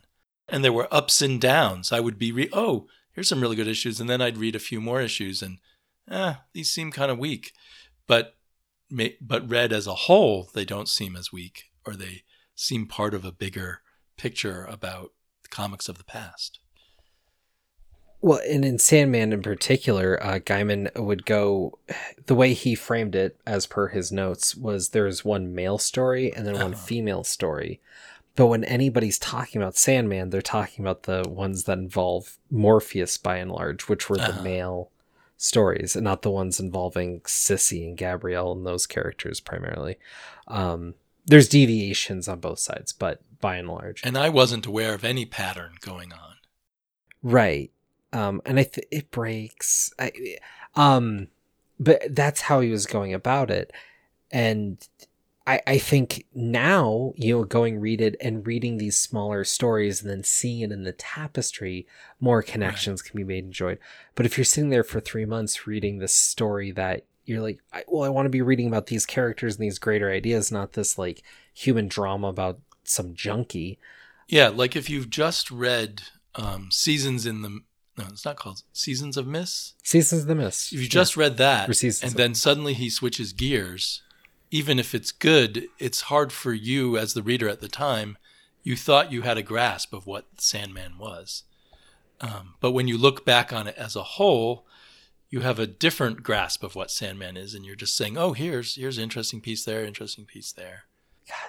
And 0.49 0.65
there 0.65 0.73
were 0.73 0.93
ups 0.95 1.21
and 1.21 1.41
downs. 1.41 1.91
I 1.91 2.01
would 2.01 2.19
be 2.19 2.31
re- 2.31 2.51
oh, 2.53 2.87
here's 3.13 3.29
some 3.29 3.41
really 3.41 3.57
good 3.57 3.67
issues 3.67 4.01
and 4.01 4.09
then 4.09 4.21
I'd 4.21 4.39
read 4.39 4.55
a 4.55 4.61
few 4.61 4.81
more 4.81 5.01
issues 5.01 5.43
and 5.43 5.59
eh, 6.11 6.35
these 6.53 6.71
seem 6.71 6.93
kind 6.93 7.11
of 7.11 7.19
weak. 7.19 7.53
But 8.07 8.35
but 9.21 9.51
read 9.51 9.73
as 9.73 9.89
a 9.89 9.95
whole, 9.95 10.49
they 10.55 10.65
don't 10.65 10.89
seem 10.89 11.17
as 11.17 11.33
weak 11.33 11.65
or 11.85 11.95
they 11.95 12.23
seem 12.55 12.87
part 12.87 13.15
of 13.15 13.25
a 13.25 13.33
bigger 13.33 13.81
picture 14.17 14.65
about 14.65 15.11
the 15.43 15.49
comics 15.49 15.89
of 15.89 15.99
the 15.99 16.05
past. 16.05 16.61
Well, 18.20 18.40
and 18.48 18.64
in 18.64 18.79
Sandman 18.79 19.33
in 19.33 19.42
particular, 19.42 20.22
uh, 20.22 20.38
Gaiman 20.38 20.94
would 20.96 21.26
go 21.26 21.79
the 22.26 22.35
way 22.35 22.55
he 22.55 22.74
framed 22.74 23.14
it, 23.14 23.38
as 23.46 23.66
per 23.66 23.88
his 23.88 24.11
notes, 24.11 24.57
was 24.57 24.88
there's 24.88 25.24
one 25.24 25.55
male 25.55 25.79
story 25.79 26.33
and 26.35 26.46
then 26.46 26.55
one 26.55 26.74
uh-huh. 26.74 26.83
female 26.83 27.24
story. 27.24 27.81
But 28.35 28.48
when 28.48 28.64
anybody's 28.64 29.18
talking 29.18 29.62
about 29.62 29.76
Sandman, 29.76 30.31
they're 30.31 30.42
talking 30.42 30.85
about 30.85 31.05
the 31.05 31.24
ones 31.29 31.64
that 31.64 31.79
involve 31.79 32.38
Morpheus 32.50 33.16
by 33.16 33.37
and 33.37 33.50
large, 33.50 33.88
which 33.88 34.11
were 34.11 34.18
the 34.18 34.31
uh-huh. 34.31 34.42
male 34.42 34.90
stories, 35.38 35.94
and 35.94 36.05
not 36.05 36.22
the 36.22 36.31
ones 36.31 36.61
involving 36.61 37.20
Sissy 37.20 37.87
and 37.87 37.96
Gabrielle 37.96 38.52
and 38.52 38.66
those 38.66 38.87
characters 38.87 39.40
primarily. 39.40 39.96
Um, 40.48 40.94
there's 41.26 41.48
deviations 41.48 42.29
on 42.29 42.40
both 42.40 42.59
sides, 42.59 42.92
but 42.92 43.20
by 43.40 43.57
and 43.57 43.68
large. 43.68 44.02
And 44.05 44.16
I 44.16 44.29
wasn't 44.29 44.66
aware 44.66 44.94
of 44.94 45.05
any 45.05 45.24
pattern 45.26 45.74
going 45.81 46.12
on. 46.12 46.37
Right. 47.22 47.72
Um, 48.16 48.40
and 48.46 48.59
I 48.59 48.62
th- 48.62 48.88
it 48.90 49.11
breaks. 49.11 49.92
I, 49.98 50.11
um, 50.74 51.29
but 51.79 52.02
that's 52.14 52.40
how 52.40 52.61
he 52.61 52.70
was 52.70 52.87
going 52.87 53.12
about 53.12 53.50
it, 53.50 53.72
and 54.31 54.79
I 55.46 55.61
I 55.66 55.79
think 55.79 56.24
now 56.35 57.12
you 57.16 57.37
know 57.37 57.44
going 57.44 57.79
read 57.79 58.00
it 58.00 58.16
and 58.18 58.46
reading 58.46 58.79
these 58.79 58.98
smaller 58.98 59.44
stories 59.44 60.00
and 60.00 60.11
then 60.11 60.24
seeing 60.24 60.61
it 60.61 60.72
in 60.72 60.85
the 60.85 60.92
tapestry, 60.92 61.87
more 62.18 62.42
connections 62.42 63.02
right. 63.02 63.11
can 63.11 63.18
be 63.18 63.24
made 63.24 63.44
and 63.44 63.48
enjoyed. 63.48 63.79
But 64.14 64.24
if 64.24 64.38
you're 64.38 64.46
sitting 64.46 64.70
there 64.70 64.85
for 64.85 64.98
three 64.98 65.26
months 65.26 65.66
reading 65.66 65.98
this 65.98 66.14
story 66.14 66.70
that 66.72 67.05
you're 67.26 67.42
like, 67.42 67.61
I, 67.70 67.85
well, 67.87 68.05
I 68.05 68.09
want 68.09 68.24
to 68.26 68.31
be 68.31 68.40
reading 68.40 68.68
about 68.68 68.87
these 68.87 69.05
characters 69.05 69.57
and 69.57 69.62
these 69.62 69.79
greater 69.79 70.11
ideas, 70.11 70.50
not 70.50 70.72
this 70.72 70.96
like 70.96 71.22
human 71.52 71.87
drama 71.87 72.29
about 72.29 72.61
some 72.83 73.14
junkie. 73.14 73.79
Yeah, 74.26 74.48
like 74.48 74.74
if 74.74 74.88
you've 74.88 75.11
just 75.11 75.50
read 75.50 76.05
um, 76.35 76.70
Seasons 76.70 77.26
in 77.26 77.42
the 77.42 77.61
no, 77.99 78.05
it's 78.09 78.25
not 78.25 78.37
called 78.37 78.63
Seasons 78.73 79.17
of 79.17 79.27
Mist. 79.27 79.75
Seasons 79.87 80.23
of 80.23 80.29
the 80.29 80.35
Mist. 80.35 80.73
If 80.73 80.81
you 80.81 80.89
just 80.89 81.17
yeah. 81.17 81.23
read 81.23 81.37
that, 81.39 81.83
and 82.03 82.13
then 82.13 82.35
suddenly 82.35 82.75
he 82.75 82.91
switches 82.91 83.33
gears, 83.33 84.03
even 84.51 84.79
if 84.79 84.95
it's 84.95 85.13
good, 85.13 85.69
it's 85.79 86.03
hard 86.03 86.33
for 86.33 86.53
you 86.53 86.99
as 86.99 87.15
the 87.15 87.23
reader 87.23 87.49
at 87.49 87.61
the 87.61 87.69
time. 87.69 88.19
You 88.63 88.77
thought 88.77 89.13
you 89.13 89.23
had 89.23 89.39
a 89.39 89.43
grasp 89.43 89.93
of 89.95 90.07
what 90.07 90.27
Sandman 90.39 90.99
was, 90.99 91.45
um, 92.21 92.55
but 92.61 92.73
when 92.73 92.89
you 92.89 92.99
look 92.99 93.25
back 93.25 93.53
on 93.53 93.67
it 93.67 93.77
as 93.77 93.97
a 93.97 94.03
whole, 94.03 94.67
you 95.31 95.41
have 95.41 95.59
a 95.59 95.67
different 95.67 96.23
grasp 96.23 96.63
of 96.63 96.75
what 96.75 96.91
Sandman 96.91 97.37
is, 97.37 97.55
and 97.55 97.65
you're 97.65 97.77
just 97.77 97.97
saying, 97.97 98.19
"Oh, 98.19 98.33
here's 98.33 98.75
here's 98.75 98.99
an 98.99 99.05
interesting 99.05 99.41
piece 99.41 99.65
there, 99.65 99.85
interesting 99.85 100.27
piece 100.27 100.53
there." 100.53 100.85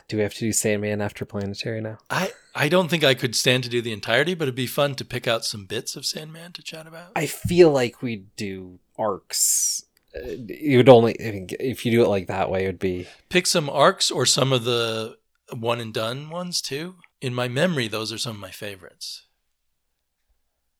Do 0.07 0.17
we 0.17 0.23
have 0.23 0.33
to 0.35 0.39
do 0.39 0.53
Sandman 0.53 1.01
after 1.01 1.25
Planetary 1.25 1.81
now? 1.81 1.97
I, 2.09 2.31
I 2.55 2.69
don't 2.69 2.89
think 2.89 3.03
I 3.03 3.13
could 3.13 3.35
stand 3.35 3.63
to 3.63 3.69
do 3.69 3.81
the 3.81 3.93
entirety, 3.93 4.33
but 4.33 4.45
it'd 4.45 4.55
be 4.55 4.67
fun 4.67 4.95
to 4.95 5.05
pick 5.05 5.27
out 5.27 5.45
some 5.45 5.65
bits 5.65 5.95
of 5.95 6.05
Sandman 6.05 6.53
to 6.53 6.63
chat 6.63 6.87
about. 6.87 7.11
I 7.15 7.25
feel 7.25 7.71
like 7.71 8.01
we'd 8.01 8.35
do 8.35 8.79
arcs. 8.97 9.85
Uh, 10.15 10.29
you 10.47 10.77
would 10.77 10.89
only 10.89 11.13
if 11.13 11.85
you 11.85 11.91
do 11.91 12.03
it 12.03 12.07
like 12.07 12.27
that 12.27 12.49
way, 12.49 12.63
it 12.63 12.67
would 12.67 12.79
be 12.79 13.07
pick 13.29 13.45
some 13.45 13.69
arcs 13.69 14.09
or 14.09 14.25
some 14.25 14.53
of 14.53 14.63
the 14.63 15.17
one 15.53 15.79
and 15.79 15.93
done 15.93 16.29
ones 16.29 16.61
too. 16.61 16.95
In 17.21 17.33
my 17.33 17.47
memory, 17.47 17.87
those 17.87 18.11
are 18.11 18.17
some 18.17 18.35
of 18.35 18.41
my 18.41 18.51
favorites. 18.51 19.23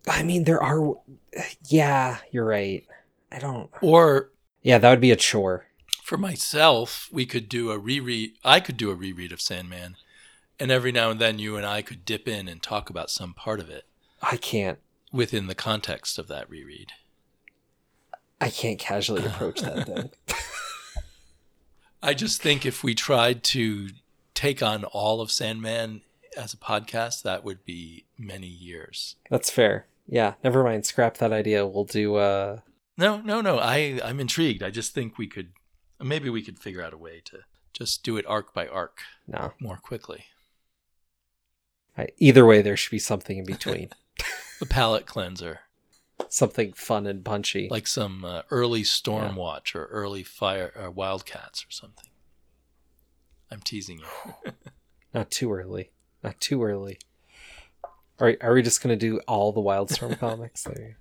I 0.07 0.23
mean, 0.23 0.45
there 0.45 0.61
are. 0.61 0.95
Yeah, 1.67 2.17
you're 2.31 2.45
right. 2.45 2.85
I 3.31 3.39
don't. 3.39 3.69
Or 3.81 4.31
yeah, 4.61 4.77
that 4.77 4.89
would 4.89 5.01
be 5.01 5.11
a 5.11 5.15
chore 5.15 5.66
for 6.07 6.17
myself, 6.17 7.09
we 7.11 7.25
could 7.25 7.49
do 7.49 7.69
a 7.69 7.77
reread. 7.77 8.31
I 8.41 8.61
could 8.61 8.77
do 8.77 8.89
a 8.89 8.95
reread 8.95 9.33
of 9.33 9.41
Sandman, 9.41 9.97
and 10.57 10.71
every 10.71 10.93
now 10.93 11.11
and 11.11 11.19
then 11.19 11.37
you 11.37 11.57
and 11.57 11.65
I 11.65 11.81
could 11.81 12.05
dip 12.05 12.29
in 12.29 12.47
and 12.47 12.63
talk 12.63 12.89
about 12.89 13.09
some 13.09 13.33
part 13.33 13.59
of 13.59 13.69
it. 13.69 13.83
I 14.21 14.37
can't 14.37 14.79
within 15.11 15.47
the 15.47 15.53
context 15.53 16.17
of 16.17 16.29
that 16.29 16.49
reread. 16.49 16.93
I 18.39 18.49
can't 18.49 18.79
casually 18.79 19.25
approach 19.25 19.59
that 19.59 19.85
then. 19.85 20.11
I 22.01 22.13
just 22.13 22.41
think 22.41 22.65
if 22.65 22.85
we 22.85 22.95
tried 22.95 23.43
to 23.45 23.89
take 24.33 24.63
on 24.63 24.85
all 24.85 25.19
of 25.19 25.29
Sandman 25.29 26.03
as 26.37 26.53
a 26.53 26.57
podcast, 26.57 27.23
that 27.23 27.43
would 27.43 27.65
be 27.65 28.05
many 28.17 28.47
years. 28.47 29.17
That's 29.29 29.49
fair. 29.49 29.87
Yeah, 30.07 30.35
never 30.41 30.63
mind. 30.63 30.85
Scrap 30.85 31.17
that 31.17 31.33
idea. 31.33 31.67
We'll 31.67 31.83
do 31.83 32.15
uh 32.15 32.59
No, 32.97 33.19
no, 33.19 33.41
no. 33.41 33.59
I 33.59 33.99
I'm 34.01 34.21
intrigued. 34.21 34.63
I 34.63 34.69
just 34.69 34.93
think 34.93 35.17
we 35.17 35.27
could 35.27 35.49
Maybe 36.01 36.29
we 36.29 36.41
could 36.41 36.59
figure 36.59 36.83
out 36.83 36.93
a 36.93 36.97
way 36.97 37.21
to 37.25 37.39
just 37.73 38.03
do 38.03 38.17
it 38.17 38.25
arc 38.27 38.53
by 38.53 38.67
arc. 38.67 38.99
No. 39.27 39.53
More 39.59 39.77
quickly. 39.77 40.25
either 42.17 42.45
way, 42.45 42.61
there 42.61 42.77
should 42.77 42.91
be 42.91 42.99
something 42.99 43.37
in 43.37 43.45
between. 43.45 43.89
the 44.59 44.65
palate 44.65 45.05
cleanser. 45.05 45.61
Something 46.29 46.73
fun 46.73 47.05
and 47.07 47.23
punchy. 47.23 47.67
Like 47.69 47.87
some 47.87 48.25
uh, 48.25 48.41
early 48.49 48.83
Stormwatch 48.83 49.73
yeah. 49.73 49.81
or 49.81 49.85
early 49.85 50.23
Fire 50.23 50.71
or 50.75 50.87
uh, 50.87 50.91
Wildcats 50.91 51.63
or 51.63 51.71
something. 51.71 52.09
I'm 53.51 53.61
teasing 53.61 53.99
you. 53.99 54.51
Not 55.13 55.31
too 55.31 55.51
early. 55.51 55.91
Not 56.23 56.39
too 56.39 56.63
early. 56.63 56.99
All 58.19 58.25
right, 58.25 58.37
are 58.41 58.53
we 58.53 58.63
just 58.63 58.81
going 58.81 58.97
to 58.97 59.05
do 59.05 59.19
all 59.27 59.51
the 59.51 59.61
Wildstorm 59.61 60.17
comics? 60.19 60.63
There? 60.63 60.97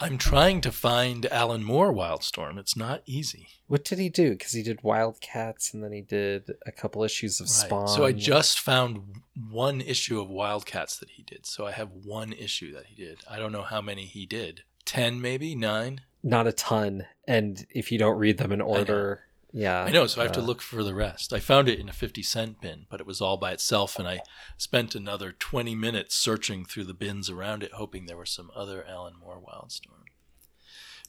I'm 0.00 0.16
trying 0.16 0.62
to 0.62 0.72
find 0.72 1.26
Alan 1.26 1.62
Moore 1.62 1.92
Wildstorm. 1.92 2.58
It's 2.58 2.76
not 2.76 3.02
easy. 3.04 3.48
What 3.66 3.84
did 3.84 3.98
he 3.98 4.08
do? 4.08 4.30
Because 4.30 4.52
he 4.52 4.62
did 4.62 4.82
Wildcats 4.82 5.74
and 5.74 5.84
then 5.84 5.92
he 5.92 6.00
did 6.00 6.50
a 6.66 6.72
couple 6.72 7.04
issues 7.04 7.38
of 7.40 7.50
Spawn. 7.50 7.86
So 7.88 8.04
I 8.04 8.12
just 8.12 8.58
found 8.58 9.20
one 9.50 9.80
issue 9.82 10.18
of 10.20 10.30
Wildcats 10.30 10.98
that 10.98 11.10
he 11.10 11.22
did. 11.22 11.44
So 11.44 11.66
I 11.66 11.72
have 11.72 11.90
one 11.92 12.32
issue 12.32 12.72
that 12.72 12.86
he 12.86 13.04
did. 13.04 13.20
I 13.28 13.38
don't 13.38 13.52
know 13.52 13.62
how 13.62 13.82
many 13.82 14.06
he 14.06 14.24
did. 14.24 14.62
10 14.86 15.20
maybe? 15.20 15.54
9? 15.54 16.00
Not 16.22 16.46
a 16.46 16.52
ton. 16.52 17.06
And 17.28 17.66
if 17.70 17.92
you 17.92 17.98
don't 17.98 18.18
read 18.18 18.38
them 18.38 18.52
in 18.52 18.60
order, 18.60 19.24
yeah. 19.52 19.82
I 19.82 19.90
know, 19.90 20.06
so 20.06 20.20
I 20.20 20.24
have 20.24 20.32
uh, 20.32 20.40
to 20.40 20.42
look 20.42 20.62
for 20.62 20.82
the 20.82 20.94
rest. 20.94 21.32
I 21.32 21.40
found 21.40 21.68
it 21.68 21.78
in 21.78 21.88
a 21.88 21.92
50 21.92 22.22
cent 22.22 22.60
bin, 22.60 22.86
but 22.88 23.00
it 23.00 23.06
was 23.06 23.20
all 23.20 23.36
by 23.36 23.52
itself, 23.52 23.98
and 23.98 24.06
I 24.06 24.20
spent 24.56 24.94
another 24.94 25.32
20 25.32 25.74
minutes 25.74 26.14
searching 26.14 26.64
through 26.64 26.84
the 26.84 26.94
bins 26.94 27.28
around 27.28 27.62
it, 27.62 27.72
hoping 27.72 28.06
there 28.06 28.16
were 28.16 28.26
some 28.26 28.50
other 28.54 28.84
Alan 28.86 29.14
Moore 29.18 29.40
Wildstorm. 29.40 30.04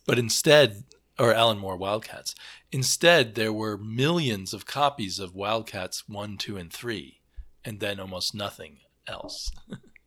But 0.05 0.17
instead, 0.17 0.83
or 1.19 1.33
Alan 1.33 1.59
Moore 1.59 1.77
Wildcats, 1.77 2.33
instead, 2.71 3.35
there 3.35 3.53
were 3.53 3.77
millions 3.77 4.53
of 4.53 4.65
copies 4.65 5.19
of 5.19 5.35
Wildcats 5.35 6.07
1, 6.09 6.37
2, 6.37 6.57
and 6.57 6.73
3, 6.73 7.19
and 7.63 7.79
then 7.79 7.99
almost 7.99 8.33
nothing 8.33 8.79
else. 9.07 9.51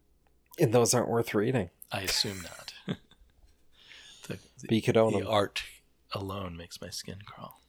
and 0.58 0.72
those 0.72 0.92
aren't 0.94 1.08
worth 1.08 1.34
reading. 1.34 1.70
I 1.92 2.00
assume 2.00 2.42
not. 2.42 2.74
the, 4.26 4.38
the, 4.62 4.80
the 4.80 5.28
art 5.28 5.62
alone 6.12 6.56
makes 6.56 6.80
my 6.80 6.90
skin 6.90 7.18
crawl. 7.24 7.60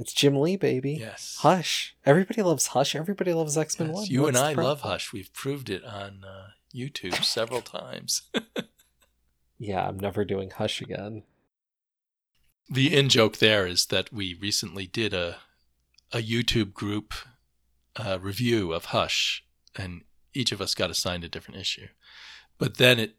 It's 0.00 0.14
Jim 0.14 0.40
Lee, 0.40 0.56
baby. 0.56 0.94
Yes. 0.94 1.36
Hush. 1.40 1.94
Everybody 2.06 2.40
loves 2.40 2.68
Hush. 2.68 2.96
Everybody 2.96 3.34
loves 3.34 3.58
X 3.58 3.78
Men 3.78 3.90
yes, 3.90 3.96
1. 3.96 4.06
You 4.06 4.22
What's 4.22 4.38
and 4.38 4.58
I 4.58 4.62
love 4.62 4.80
Hush. 4.80 5.12
We've 5.12 5.32
proved 5.34 5.68
it 5.68 5.84
on 5.84 6.24
uh, 6.26 6.48
YouTube 6.74 7.22
several 7.24 7.60
times. 7.60 8.22
yeah, 9.58 9.86
I'm 9.86 9.98
never 9.98 10.24
doing 10.24 10.50
Hush 10.50 10.80
again. 10.80 11.24
The 12.70 12.96
in 12.96 13.10
joke 13.10 13.38
there 13.38 13.66
is 13.66 13.86
that 13.86 14.10
we 14.10 14.32
recently 14.32 14.86
did 14.86 15.12
a 15.12 15.36
a 16.12 16.22
YouTube 16.22 16.72
group 16.72 17.12
uh, 17.94 18.18
review 18.22 18.72
of 18.72 18.86
Hush, 18.86 19.44
and 19.76 20.02
each 20.32 20.50
of 20.50 20.62
us 20.62 20.74
got 20.74 20.90
assigned 20.90 21.24
a 21.24 21.28
different 21.28 21.60
issue. 21.60 21.88
But 22.56 22.78
then 22.78 22.98
it 22.98 23.16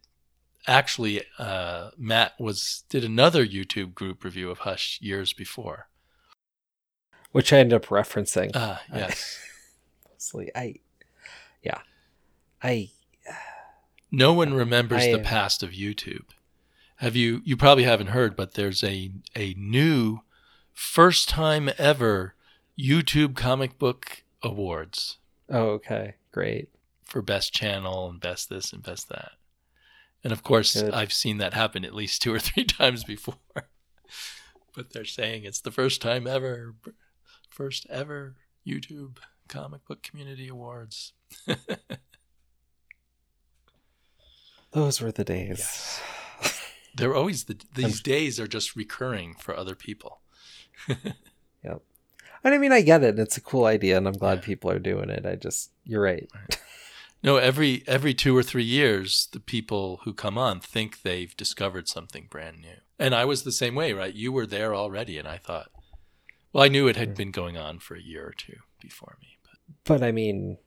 actually 0.67 1.21
uh, 1.37 1.91
Matt 1.95 2.33
was 2.39 2.85
did 2.89 3.03
another 3.03 3.45
YouTube 3.45 3.93
group 3.93 4.23
review 4.23 4.49
of 4.49 4.59
Hush 4.59 4.97
years 4.99 5.31
before 5.31 5.89
which 7.31 7.51
I 7.53 7.57
end 7.59 7.73
up 7.73 7.87
referencing. 7.87 8.51
Ah, 8.53 8.81
uh, 8.93 8.97
yes. 8.97 9.39
mostly, 10.09 10.51
I, 10.55 10.75
yeah, 11.63 11.79
I. 12.61 12.89
No 14.11 14.33
one 14.33 14.53
remembers 14.53 15.03
I- 15.03 15.11
the 15.13 15.19
past 15.19 15.63
of 15.63 15.71
YouTube. 15.71 16.25
Have 16.97 17.15
you? 17.15 17.41
You 17.45 17.57
probably 17.57 17.83
haven't 17.85 18.07
heard, 18.07 18.35
but 18.35 18.53
there's 18.53 18.83
a 18.83 19.11
a 19.35 19.53
new 19.57 20.19
first 20.73 21.29
time 21.29 21.69
ever 21.77 22.35
YouTube 22.77 23.35
comic 23.35 23.77
book 23.79 24.23
awards 24.43 25.17
Oh, 25.49 25.69
okay. 25.71 26.15
Great. 26.31 26.69
for 27.03 27.21
best 27.21 27.53
channel 27.53 28.09
and 28.09 28.19
best 28.19 28.49
this 28.49 28.71
and 28.71 28.81
best 28.83 29.09
that. 29.09 29.31
And 30.23 30.31
of 30.31 30.43
course, 30.43 30.79
Good. 30.79 30.93
I've 30.93 31.11
seen 31.13 31.37
that 31.39 31.53
happen 31.53 31.83
at 31.83 31.93
least 31.95 32.21
two 32.21 32.33
or 32.33 32.39
three 32.39 32.63
times 32.79 33.03
before. 33.03 33.35
but 34.75 34.93
they're 34.93 35.03
saying 35.05 35.43
it's 35.43 35.59
the 35.61 35.71
first 35.71 36.01
time 36.01 36.25
ever, 36.27 36.75
first 37.61 37.85
ever 37.91 38.35
YouTube 38.67 39.17
comic 39.47 39.85
book 39.85 40.01
community 40.01 40.47
awards. 40.47 41.13
Those 44.71 44.99
were 44.99 45.11
the 45.11 45.23
days. 45.23 45.99
They're 46.95 47.13
always 47.13 47.43
the 47.43 47.57
these 47.75 48.01
days 48.01 48.39
are 48.39 48.47
just 48.47 48.75
recurring 48.75 49.35
for 49.35 49.55
other 49.55 49.75
people. 49.75 50.21
Yep. 51.63 51.83
And 52.43 52.55
I 52.55 52.57
mean, 52.57 52.71
I 52.71 52.81
get 52.81 53.03
it. 53.03 53.19
It's 53.19 53.37
a 53.37 53.41
cool 53.41 53.65
idea, 53.65 53.95
and 53.95 54.07
I'm 54.07 54.15
glad 54.17 54.39
Yeah. 54.39 54.45
people 54.45 54.71
are 54.71 54.79
doing 54.79 55.11
it. 55.11 55.27
I 55.27 55.35
just, 55.35 55.69
you're 55.83 56.01
right. 56.01 56.27
No, 57.21 57.37
every 57.37 57.83
every 57.85 58.15
two 58.15 58.35
or 58.35 58.41
three 58.41 58.63
years, 58.63 59.27
the 59.31 59.39
people 59.39 59.99
who 60.03 60.11
come 60.15 60.39
on 60.39 60.59
think 60.59 61.03
they've 61.03 61.37
discovered 61.37 61.87
something 61.87 62.25
brand 62.31 62.61
new. 62.61 62.77
And 62.97 63.13
I 63.13 63.25
was 63.25 63.43
the 63.43 63.51
same 63.51 63.75
way, 63.75 63.93
right? 63.93 64.11
You 64.15 64.31
were 64.31 64.47
there 64.47 64.73
already, 64.73 65.19
and 65.19 65.27
I 65.27 65.37
thought, 65.37 65.69
well, 66.53 66.63
I 66.63 66.67
knew 66.67 66.87
it 66.87 66.95
had 66.95 67.15
been 67.15 67.31
going 67.31 67.57
on 67.57 67.79
for 67.79 67.95
a 67.95 68.01
year 68.01 68.27
or 68.27 68.33
two 68.33 68.57
before 68.81 69.17
me, 69.21 69.37
but 69.43 69.99
But 69.99 70.03
I 70.03 70.11
mean, 70.11 70.57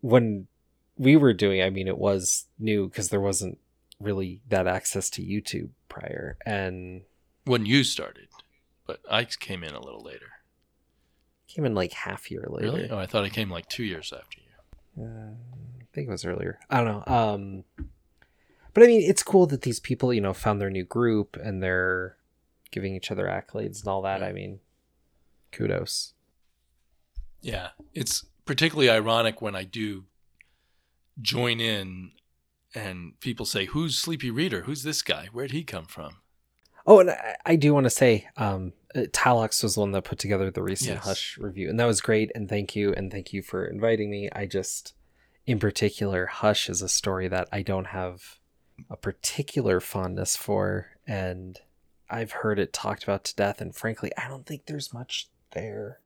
when 0.00 0.46
we 0.96 1.16
were 1.16 1.32
doing, 1.32 1.62
I 1.62 1.70
mean, 1.70 1.88
it 1.88 1.98
was 1.98 2.46
new 2.58 2.88
because 2.88 3.08
there 3.08 3.20
wasn't 3.20 3.58
really 4.00 4.40
that 4.48 4.66
access 4.66 5.08
to 5.10 5.22
YouTube 5.22 5.70
prior, 5.88 6.36
and 6.44 7.02
when 7.44 7.66
you 7.66 7.84
started, 7.84 8.28
but 8.86 9.00
I 9.10 9.24
came 9.24 9.64
in 9.64 9.74
a 9.74 9.80
little 9.80 10.02
later. 10.02 10.26
came 11.48 11.64
in 11.64 11.74
like 11.74 11.92
half 11.92 12.30
year 12.30 12.44
later. 12.48 12.72
Really? 12.72 12.90
Oh, 12.90 12.98
I 12.98 13.06
thought 13.06 13.24
I 13.24 13.28
came 13.28 13.50
like 13.50 13.68
two 13.68 13.84
years 13.84 14.12
after 14.12 14.40
you. 14.40 15.04
Uh, 15.04 15.32
I 15.80 15.84
think 15.94 16.08
it 16.08 16.10
was 16.10 16.24
earlier. 16.24 16.58
I 16.70 16.82
don't 16.82 17.06
know. 17.06 17.14
Um, 17.14 17.64
but 18.74 18.82
I 18.82 18.86
mean, 18.86 19.02
it's 19.02 19.22
cool 19.22 19.46
that 19.46 19.62
these 19.62 19.80
people, 19.80 20.12
you 20.12 20.20
know, 20.20 20.32
found 20.32 20.60
their 20.60 20.70
new 20.70 20.84
group 20.84 21.36
and 21.42 21.62
they're 21.62 22.16
giving 22.70 22.94
each 22.94 23.10
other 23.10 23.26
accolades 23.26 23.80
and 23.80 23.88
all 23.88 24.02
that. 24.02 24.22
I 24.22 24.32
mean, 24.32 24.60
kudos. 25.52 26.14
Yeah, 27.40 27.68
it's 27.92 28.24
particularly 28.44 28.90
ironic 28.90 29.42
when 29.42 29.54
I 29.54 29.64
do 29.64 30.04
join 31.20 31.60
in 31.60 32.12
and 32.74 33.18
people 33.20 33.46
say, 33.46 33.66
"Who's 33.66 33.98
Sleepy 33.98 34.30
Reader? 34.30 34.62
Who's 34.62 34.82
this 34.82 35.02
guy? 35.02 35.28
Where'd 35.32 35.50
he 35.50 35.62
come 35.64 35.86
from?" 35.86 36.18
Oh, 36.86 37.00
and 37.00 37.10
I, 37.10 37.36
I 37.44 37.56
do 37.56 37.72
want 37.72 37.84
to 37.84 37.90
say, 37.90 38.28
um, 38.36 38.72
uh, 38.94 39.00
Talox 39.12 39.62
was 39.62 39.74
the 39.74 39.80
one 39.80 39.92
that 39.92 40.04
put 40.04 40.18
together 40.18 40.50
the 40.50 40.62
recent 40.62 40.96
Yes. 40.96 41.04
Hush 41.04 41.38
review, 41.38 41.68
and 41.68 41.78
that 41.78 41.86
was 41.86 42.00
great. 42.00 42.32
And 42.34 42.48
thank 42.48 42.74
you, 42.74 42.92
and 42.92 43.10
thank 43.10 43.32
you 43.32 43.42
for 43.42 43.64
inviting 43.64 44.10
me. 44.10 44.28
I 44.32 44.46
just, 44.46 44.94
in 45.46 45.58
particular, 45.58 46.26
Hush 46.26 46.68
is 46.68 46.82
a 46.82 46.88
story 46.88 47.28
that 47.28 47.48
I 47.52 47.62
don't 47.62 47.88
have 47.88 48.38
a 48.90 48.96
particular 48.96 49.80
fondness 49.80 50.36
for, 50.36 50.88
and 51.06 51.60
I've 52.10 52.32
heard 52.32 52.58
it 52.58 52.72
talked 52.72 53.04
about 53.04 53.24
to 53.24 53.36
death. 53.36 53.60
And 53.60 53.74
frankly, 53.74 54.10
I 54.16 54.28
don't 54.28 54.46
think 54.46 54.66
there's 54.66 54.92
much 54.92 55.28
there. 55.52 56.00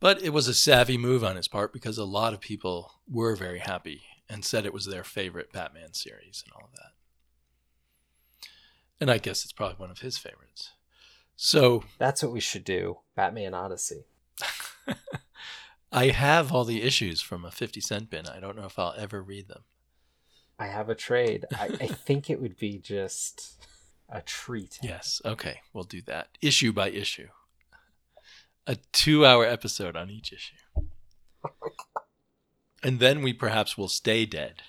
But 0.00 0.22
it 0.22 0.30
was 0.30 0.48
a 0.48 0.54
savvy 0.54 0.98
move 0.98 1.24
on 1.24 1.36
his 1.36 1.48
part 1.48 1.72
because 1.72 1.96
a 1.98 2.04
lot 2.04 2.34
of 2.34 2.40
people 2.40 3.00
were 3.08 3.36
very 3.36 3.60
happy 3.60 4.02
and 4.28 4.44
said 4.44 4.66
it 4.66 4.74
was 4.74 4.86
their 4.86 5.04
favorite 5.04 5.52
Batman 5.52 5.94
series 5.94 6.42
and 6.44 6.52
all 6.54 6.68
of 6.68 6.74
that. 6.74 8.48
And 9.00 9.10
I 9.10 9.18
guess 9.18 9.44
it's 9.44 9.52
probably 9.52 9.76
one 9.76 9.90
of 9.90 10.00
his 10.00 10.18
favorites. 10.18 10.72
So 11.36 11.84
That's 11.98 12.22
what 12.22 12.32
we 12.32 12.40
should 12.40 12.64
do. 12.64 12.98
Batman 13.14 13.54
Odyssey. 13.54 14.04
I 15.92 16.08
have 16.08 16.52
all 16.52 16.64
the 16.64 16.82
issues 16.82 17.20
from 17.20 17.44
a 17.44 17.50
50 17.50 17.80
cent 17.80 18.10
bin. 18.10 18.26
I 18.26 18.40
don't 18.40 18.56
know 18.56 18.66
if 18.66 18.78
I'll 18.78 18.94
ever 18.96 19.22
read 19.22 19.48
them. 19.48 19.62
I 20.58 20.66
have 20.66 20.88
a 20.88 20.94
trade. 20.94 21.44
I, 21.52 21.66
I 21.80 21.86
think 22.06 22.30
it 22.30 22.40
would 22.40 22.56
be 22.56 22.78
just 22.78 23.64
a 24.08 24.20
treat. 24.22 24.78
Yes. 24.82 25.20
Okay. 25.24 25.60
We'll 25.72 25.84
do 25.84 26.02
that 26.02 26.28
issue 26.40 26.72
by 26.72 26.90
issue. 26.90 27.28
A 28.66 28.76
two 28.92 29.26
hour 29.26 29.44
episode 29.44 29.96
on 29.96 30.10
each 30.10 30.32
issue. 30.32 30.54
And 32.82 33.00
then 33.00 33.22
we 33.22 33.32
perhaps 33.32 33.78
will 33.78 33.88
stay 33.88 34.26
dead. 34.26 34.60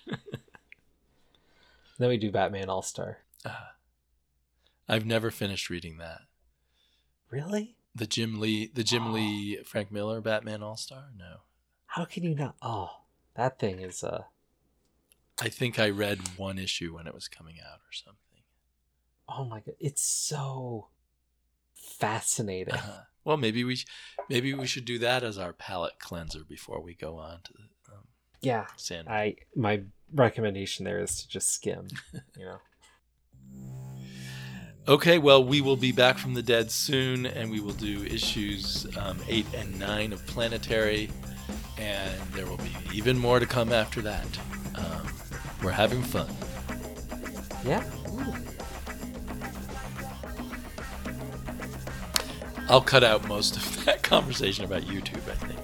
Then 2.00 2.08
we 2.08 2.16
do 2.16 2.32
Batman 2.32 2.70
All 2.70 2.82
Star. 2.82 3.18
I've 4.88 5.06
never 5.06 5.32
finished 5.32 5.70
reading 5.70 5.98
that. 5.98 6.22
Really? 7.30 7.76
The 7.94 8.08
Jim 8.08 8.40
Lee, 8.40 8.72
the 8.74 8.86
Jim 8.86 9.12
Lee, 9.14 9.58
Frank 9.66 9.92
Miller 9.92 10.22
Batman 10.22 10.64
All 10.64 10.78
Star. 10.78 11.10
No, 11.18 11.42
How 11.88 12.06
can 12.06 12.24
you 12.24 12.36
not? 12.36 12.56
Oh, 12.62 13.02
that 13.36 13.60
thing 13.60 13.80
is 13.80 14.02
uh 14.02 14.24
I 15.42 15.50
think 15.50 15.78
I 15.78 15.90
read 15.90 16.38
one 16.38 16.58
issue 16.58 16.96
when 16.96 17.08
it 17.08 17.14
was 17.14 17.28
coming 17.28 17.58
out 17.60 17.80
or 17.80 17.92
something. 17.92 18.44
Oh 19.28 19.44
my 19.44 19.60
god, 19.60 19.76
it's 19.82 20.02
so 20.04 20.88
fascinating. 21.76 22.76
Uh-huh. 22.76 23.02
Well, 23.26 23.38
maybe 23.38 23.64
we, 23.64 23.80
maybe 24.30 24.54
we 24.54 24.68
should 24.68 24.86
do 24.86 25.00
that 25.00 25.24
as 25.24 25.38
our 25.38 25.52
palate 25.52 26.00
cleanser 26.00 26.42
before 26.48 26.80
we 26.80 26.94
go 26.94 27.18
on 27.18 27.40
to 27.44 27.54
the 27.54 27.94
um, 27.94 28.04
Yeah, 28.42 28.68
sand. 28.78 29.10
I 29.10 29.38
my 29.56 29.82
recommendation 30.14 30.86
there 30.86 31.00
is 31.00 31.22
to 31.22 31.28
just 31.28 31.52
skim. 31.52 31.88
You 32.38 32.46
know. 32.46 32.58
Okay, 34.88 35.18
well, 35.18 35.44
we 35.44 35.62
will 35.62 35.78
be 35.78 35.92
back 35.92 36.20
from 36.20 36.36
the 36.36 36.44
dead 36.44 36.70
soon, 36.70 37.26
and 37.26 37.50
we 37.50 37.60
will 37.60 37.74
do 37.74 38.04
issues 38.06 38.86
um, 39.00 39.18
eight 39.28 39.48
and 39.56 39.80
nine 39.80 40.14
of 40.14 40.24
Planetary, 40.28 41.10
and 41.80 42.22
there 42.34 42.46
will 42.46 42.58
be 42.58 42.70
even 42.94 43.18
more 43.18 43.40
to 43.40 43.48
come 43.48 43.72
after 43.72 44.00
that. 44.04 44.28
Um, 44.76 45.08
we're 45.64 45.72
having 45.72 46.04
fun. 46.04 46.28
Yeah. 47.66 47.84
I'll 52.68 52.82
cut 52.82 53.04
out 53.04 53.28
most 53.28 53.58
of 53.58 53.86
that 53.86 54.02
conversation 54.04 54.66
about 54.66 54.84
YouTube, 54.84 55.30
I 55.30 55.36
think. 55.36 55.55